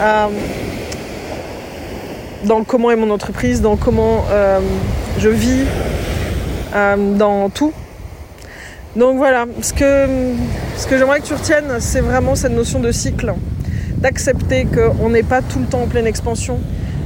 euh, 0.00 0.26
comment 2.66 2.90
est 2.90 2.96
mon 2.96 3.10
entreprise, 3.10 3.60
dans 3.60 3.76
comment 3.76 4.24
euh, 4.30 4.58
je 5.18 5.28
vis, 5.28 5.64
dans 6.74 7.48
tout. 7.48 7.72
Donc 8.96 9.16
voilà, 9.16 9.46
ce 9.62 9.72
que, 9.72 10.06
ce 10.76 10.86
que 10.86 10.98
j'aimerais 10.98 11.20
que 11.20 11.26
tu 11.26 11.34
retiennes, 11.34 11.76
c'est 11.78 12.00
vraiment 12.00 12.34
cette 12.34 12.52
notion 12.52 12.80
de 12.80 12.90
cycle 12.90 13.32
d'accepter 13.98 14.66
qu'on 14.66 15.10
n'est 15.10 15.22
pas 15.22 15.42
tout 15.42 15.58
le 15.58 15.66
temps 15.66 15.82
en 15.82 15.86
pleine 15.86 16.06
expansion 16.06 16.58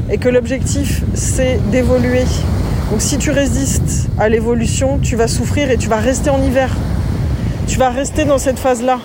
et 0.09 0.19
que 0.19 0.29
l'objectif 0.29 1.03
c'est 1.15 1.59
d'évoluer. 1.71 2.25
Donc 2.91 3.01
si 3.01 3.19
tu 3.19 3.31
résistes 3.31 4.09
à 4.19 4.29
l'évolution, 4.29 4.99
tu 4.99 5.17
vas 5.17 5.29
souffrir 5.29 5.71
et 5.71 5.77
tu 5.77 5.89
vas 5.89 5.99
rester 5.99 6.31
en 6.31 6.43
hiver. 6.43 6.75
Tu 7.67 7.79
vas 7.79 7.91
rester 7.91 8.25
dans 8.25 8.39
cette 8.39 8.59
phase-là. 8.59 8.99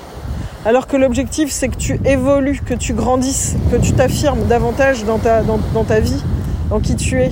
Alors 0.66 0.88
que 0.88 0.98
l'objectif 0.98 1.52
c'est 1.52 1.68
que 1.68 1.76
tu 1.76 2.00
évolues, 2.06 2.62
que 2.66 2.74
tu 2.74 2.94
grandisses, 2.94 3.56
que 3.72 3.76
tu 3.76 3.92
t'affirmes 3.92 4.46
davantage 4.48 5.04
dans 5.04 5.20
ta, 5.20 6.00
vie, 6.00 6.24
dans 6.70 6.80
qui 6.80 6.96
tu 6.96 7.22
es. 7.22 7.32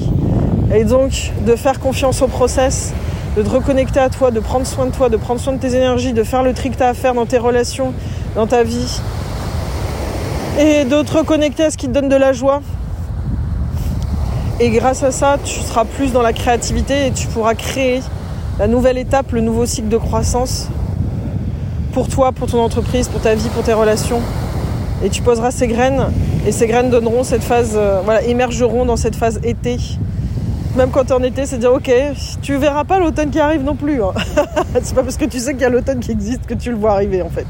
Et 0.75 0.83
donc 0.83 1.31
de 1.45 1.55
faire 1.55 1.79
confiance 1.79 2.21
au 2.21 2.27
process, 2.27 2.93
de 3.35 3.41
te 3.41 3.49
reconnecter 3.49 3.99
à 3.99 4.09
toi, 4.09 4.29
de 4.29 4.39
prendre 4.39 4.67
soin 4.67 4.85
de 4.85 4.91
toi, 4.91 5.09
de 5.09 5.17
prendre 5.17 5.39
soin 5.39 5.53
de 5.53 5.59
tes 5.59 5.75
énergies, 5.75 6.13
de 6.13 6.23
faire 6.23 6.43
le 6.43 6.53
tri 6.53 6.69
que 6.69 6.77
tu 6.77 6.83
as 6.83 6.89
à 6.89 6.93
faire 6.93 7.15
dans 7.15 7.25
tes 7.25 7.39
relations, 7.39 7.93
dans 8.35 8.45
ta 8.45 8.63
vie, 8.63 9.01
et 10.59 10.85
de 10.85 11.01
te 11.01 11.17
reconnecter 11.17 11.63
à 11.63 11.71
ce 11.71 11.77
qui 11.77 11.87
te 11.87 11.91
donne 11.91 12.09
de 12.09 12.15
la 12.15 12.33
joie. 12.33 12.61
Et 14.63 14.69
grâce 14.69 15.03
à 15.03 15.11
ça, 15.11 15.37
tu 15.43 15.59
seras 15.59 15.83
plus 15.83 16.13
dans 16.13 16.21
la 16.21 16.31
créativité 16.31 17.07
et 17.07 17.11
tu 17.11 17.27
pourras 17.27 17.53
créer 17.53 18.01
la 18.59 18.67
nouvelle 18.67 18.97
étape, 18.97 19.33
le 19.33 19.41
nouveau 19.41 19.65
cycle 19.65 19.89
de 19.89 19.97
croissance 19.97 20.69
pour 21.91 22.07
toi, 22.07 22.31
pour 22.31 22.49
ton 22.49 22.61
entreprise, 22.61 23.09
pour 23.09 23.19
ta 23.19 23.35
vie, 23.35 23.49
pour 23.49 23.63
tes 23.63 23.73
relations. 23.73 24.21
Et 25.03 25.09
tu 25.09 25.21
poseras 25.21 25.51
ces 25.51 25.67
graines 25.67 26.05
et 26.47 26.53
ces 26.53 26.65
graines 26.65 26.89
donneront 26.89 27.25
cette 27.25 27.43
phase, 27.43 27.73
euh, 27.75 27.99
voilà, 28.05 28.23
émergeront 28.23 28.85
dans 28.85 28.95
cette 28.95 29.17
phase 29.17 29.41
été 29.43 29.77
même 30.77 30.91
quand 30.91 31.03
t'es 31.03 31.13
en 31.13 31.21
été, 31.23 31.45
c'est 31.45 31.57
dire 31.57 31.73
ok, 31.73 31.91
tu 32.41 32.55
verras 32.55 32.85
pas 32.85 32.99
l'automne 32.99 33.31
qui 33.31 33.41
arrive 33.41 33.63
non 33.63 33.75
plus. 33.75 34.01
Hein. 34.01 34.13
c'est 34.81 34.95
pas 34.95 35.03
parce 35.03 35.17
que 35.17 35.25
tu 35.25 35.39
sais 35.39 35.51
qu'il 35.51 35.61
y 35.63 35.65
a 35.65 35.69
l'automne 35.69 35.99
qui 35.99 36.11
existe 36.11 36.45
que 36.45 36.53
tu 36.53 36.69
le 36.69 36.77
vois 36.77 36.93
arriver 36.93 37.21
en 37.21 37.29
fait. 37.29 37.45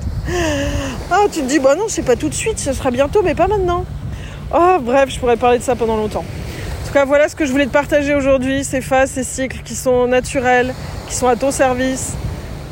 Ah, 1.12 1.26
tu 1.32 1.42
te 1.42 1.46
dis 1.48 1.60
bah 1.60 1.76
non, 1.76 1.86
c'est 1.90 2.02
pas 2.02 2.16
tout 2.16 2.28
de 2.28 2.34
suite, 2.34 2.58
ce 2.58 2.74
sera 2.74 2.90
bientôt, 2.90 3.22
mais 3.24 3.36
pas 3.36 3.48
maintenant. 3.48 3.86
Oh, 4.52 4.78
bref, 4.82 5.12
je 5.12 5.20
pourrais 5.20 5.38
parler 5.38 5.60
de 5.60 5.64
ça 5.64 5.76
pendant 5.76 5.96
longtemps. 5.96 6.26
Voilà 6.96 7.28
ce 7.28 7.36
que 7.36 7.46
je 7.46 7.52
voulais 7.52 7.66
te 7.66 7.72
partager 7.72 8.14
aujourd'hui, 8.14 8.64
ces 8.64 8.80
phases, 8.80 9.10
ces 9.10 9.24
cycles 9.24 9.62
qui 9.66 9.76
sont 9.76 10.08
naturels, 10.08 10.74
qui 11.10 11.16
sont 11.16 11.28
à 11.28 11.36
ton 11.36 11.52
service. 11.52 12.14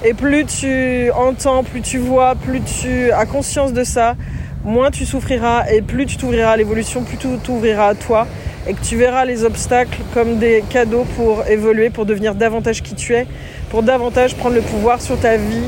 Et 0.06 0.14
plus 0.14 0.46
tu 0.46 1.12
entends, 1.12 1.64
plus 1.64 1.82
tu 1.82 1.98
vois, 1.98 2.36
plus 2.36 2.62
tu 2.62 3.12
as 3.12 3.26
conscience 3.26 3.74
de 3.74 3.84
ça, 3.84 4.16
moins 4.64 4.92
tu 4.92 5.06
souffriras 5.06 5.66
et 5.70 5.82
plus 5.82 6.06
tu 6.06 6.18
t'ouvriras 6.18 6.52
à 6.52 6.58
l'évolution, 6.58 7.04
plus 7.04 7.18
tu 7.18 7.28
t'ouvriras 7.44 7.88
à 7.88 7.96
toi 7.96 8.28
et 8.68 8.74
que 8.74 8.82
tu 8.82 8.96
verras 8.96 9.26
les 9.26 9.44
obstacles 9.44 10.00
comme 10.14 10.38
des 10.38 10.64
cadeaux 10.70 11.06
pour 11.18 11.46
évoluer, 11.48 11.90
pour 11.90 12.06
devenir 12.06 12.36
davantage 12.36 12.84
qui 12.84 12.94
tu 12.94 13.16
es, 13.16 13.28
pour 13.70 13.82
davantage 13.84 14.36
prendre 14.36 14.56
le 14.56 14.62
pouvoir 14.62 15.02
sur 15.02 15.20
ta 15.20 15.36
vie 15.36 15.68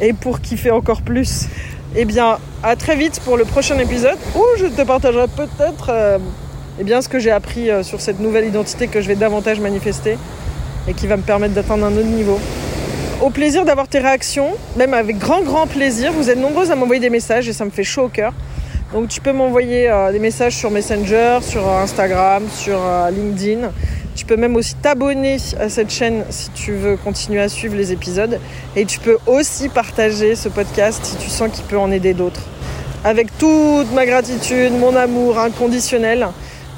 et 0.00 0.12
pour 0.12 0.40
kiffer 0.40 0.70
encore 0.70 1.02
plus. 1.02 1.46
Eh 1.96 2.04
bien, 2.04 2.38
à 2.62 2.76
très 2.76 2.96
vite 2.96 3.20
pour 3.24 3.36
le 3.36 3.44
prochain 3.44 3.78
épisode 3.78 4.18
où 4.36 4.44
je 4.58 4.66
te 4.66 4.82
partagerai 4.82 5.26
peut-être 5.28 5.90
euh, 5.90 6.18
eh 6.80 6.84
bien, 6.84 7.02
ce 7.02 7.08
que 7.08 7.18
j'ai 7.18 7.30
appris 7.30 7.70
euh, 7.70 7.82
sur 7.82 8.00
cette 8.00 8.18
nouvelle 8.18 8.46
identité 8.46 8.88
que 8.88 9.02
je 9.02 9.08
vais 9.08 9.14
davantage 9.14 9.60
manifester 9.60 10.16
et 10.88 10.94
qui 10.94 11.06
va 11.06 11.18
me 11.18 11.22
permettre 11.22 11.52
d'atteindre 11.52 11.84
un 11.84 11.92
autre 11.92 12.06
niveau. 12.06 12.40
Au 13.20 13.28
plaisir 13.28 13.64
d'avoir 13.64 13.88
tes 13.88 13.98
réactions, 13.98 14.48
même 14.76 14.94
avec 14.94 15.18
grand 15.18 15.42
grand 15.42 15.66
plaisir. 15.66 16.12
Vous 16.12 16.30
êtes 16.30 16.38
nombreuses 16.38 16.70
à 16.70 16.76
m'envoyer 16.76 17.00
des 17.00 17.10
messages 17.10 17.46
et 17.48 17.52
ça 17.52 17.64
me 17.66 17.70
fait 17.70 17.84
chaud 17.84 18.04
au 18.04 18.08
cœur. 18.08 18.32
Donc 18.94 19.08
tu 19.08 19.20
peux 19.20 19.32
m'envoyer 19.32 19.88
euh, 19.90 20.12
des 20.12 20.18
messages 20.18 20.56
sur 20.56 20.70
Messenger, 20.70 21.40
sur 21.42 21.68
euh, 21.68 21.82
Instagram, 21.82 22.44
sur 22.50 22.78
LinkedIn. 23.10 23.70
Tu 24.14 24.24
peux 24.24 24.36
même 24.36 24.56
aussi 24.56 24.74
t'abonner 24.74 25.36
à 25.60 25.68
cette 25.68 25.90
chaîne 25.90 26.24
si 26.30 26.50
tu 26.50 26.72
veux 26.72 26.96
continuer 26.96 27.40
à 27.40 27.48
suivre 27.48 27.76
les 27.76 27.92
épisodes. 27.92 28.40
Et 28.76 28.86
tu 28.86 28.98
peux 28.98 29.18
aussi 29.26 29.68
partager 29.68 30.36
ce 30.36 30.48
podcast 30.48 31.00
si 31.04 31.16
tu 31.16 31.28
sens 31.28 31.50
qu'il 31.52 31.64
peut 31.64 31.78
en 31.78 31.90
aider 31.90 32.14
d'autres. 32.14 32.42
Avec 33.04 33.36
toute 33.36 33.92
ma 33.92 34.06
gratitude, 34.06 34.72
mon 34.78 34.94
amour 34.94 35.38
inconditionnel, 35.38 36.28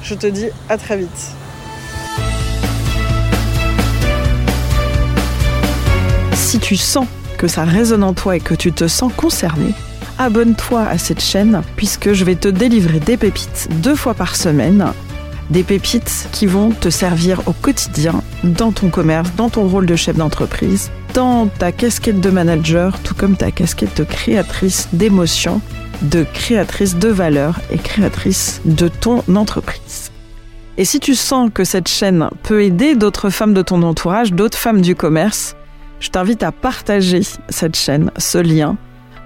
je 0.05 0.13
te 0.13 0.27
dis 0.27 0.49
à 0.69 0.77
très 0.77 0.97
vite. 0.97 1.31
Si 6.33 6.59
tu 6.59 6.75
sens 6.77 7.07
que 7.37 7.47
ça 7.47 7.63
résonne 7.63 8.03
en 8.03 8.13
toi 8.13 8.35
et 8.35 8.39
que 8.39 8.53
tu 8.53 8.71
te 8.71 8.87
sens 8.87 9.11
concerné, 9.17 9.73
abonne-toi 10.19 10.83
à 10.83 10.97
cette 10.97 11.21
chaîne 11.21 11.63
puisque 11.75 12.13
je 12.13 12.23
vais 12.23 12.35
te 12.35 12.47
délivrer 12.47 12.99
des 12.99 13.17
pépites 13.17 13.67
deux 13.81 13.95
fois 13.95 14.13
par 14.13 14.35
semaine. 14.35 14.93
Des 15.49 15.63
pépites 15.63 16.27
qui 16.31 16.45
vont 16.45 16.69
te 16.69 16.89
servir 16.89 17.41
au 17.47 17.51
quotidien 17.51 18.21
dans 18.43 18.71
ton 18.71 18.89
commerce, 18.89 19.29
dans 19.35 19.49
ton 19.49 19.67
rôle 19.67 19.85
de 19.85 19.95
chef 19.95 20.15
d'entreprise, 20.15 20.91
dans 21.13 21.47
ta 21.47 21.71
casquette 21.71 22.19
de 22.19 22.29
manager, 22.29 22.99
tout 22.99 23.15
comme 23.15 23.37
ta 23.37 23.51
casquette 23.51 23.97
de 23.97 24.03
créatrice 24.03 24.87
d'émotions, 24.93 25.61
de 26.01 26.25
créatrice 26.33 26.95
de 26.95 27.09
valeur 27.09 27.59
et 27.71 27.77
créatrice 27.77 28.61
de 28.65 28.87
ton 28.87 29.23
entreprise. 29.35 30.11
Et 30.77 30.85
si 30.85 30.99
tu 30.99 31.15
sens 31.15 31.49
que 31.53 31.63
cette 31.63 31.87
chaîne 31.87 32.29
peut 32.43 32.63
aider 32.63 32.95
d'autres 32.95 33.29
femmes 33.29 33.53
de 33.53 33.61
ton 33.61 33.81
entourage, 33.83 34.33
d'autres 34.33 34.57
femmes 34.57 34.81
du 34.81 34.95
commerce, 34.95 35.55
je 35.99 36.09
t'invite 36.09 36.43
à 36.43 36.51
partager 36.51 37.21
cette 37.49 37.75
chaîne, 37.75 38.11
ce 38.17 38.37
lien, 38.37 38.77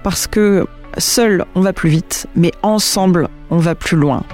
parce 0.02 0.26
que 0.26 0.66
Seul, 0.98 1.44
on 1.54 1.60
va 1.60 1.72
plus 1.72 1.90
vite, 1.90 2.26
mais 2.34 2.52
ensemble, 2.62 3.28
on 3.50 3.58
va 3.58 3.74
plus 3.74 3.96
loin. 3.96 4.24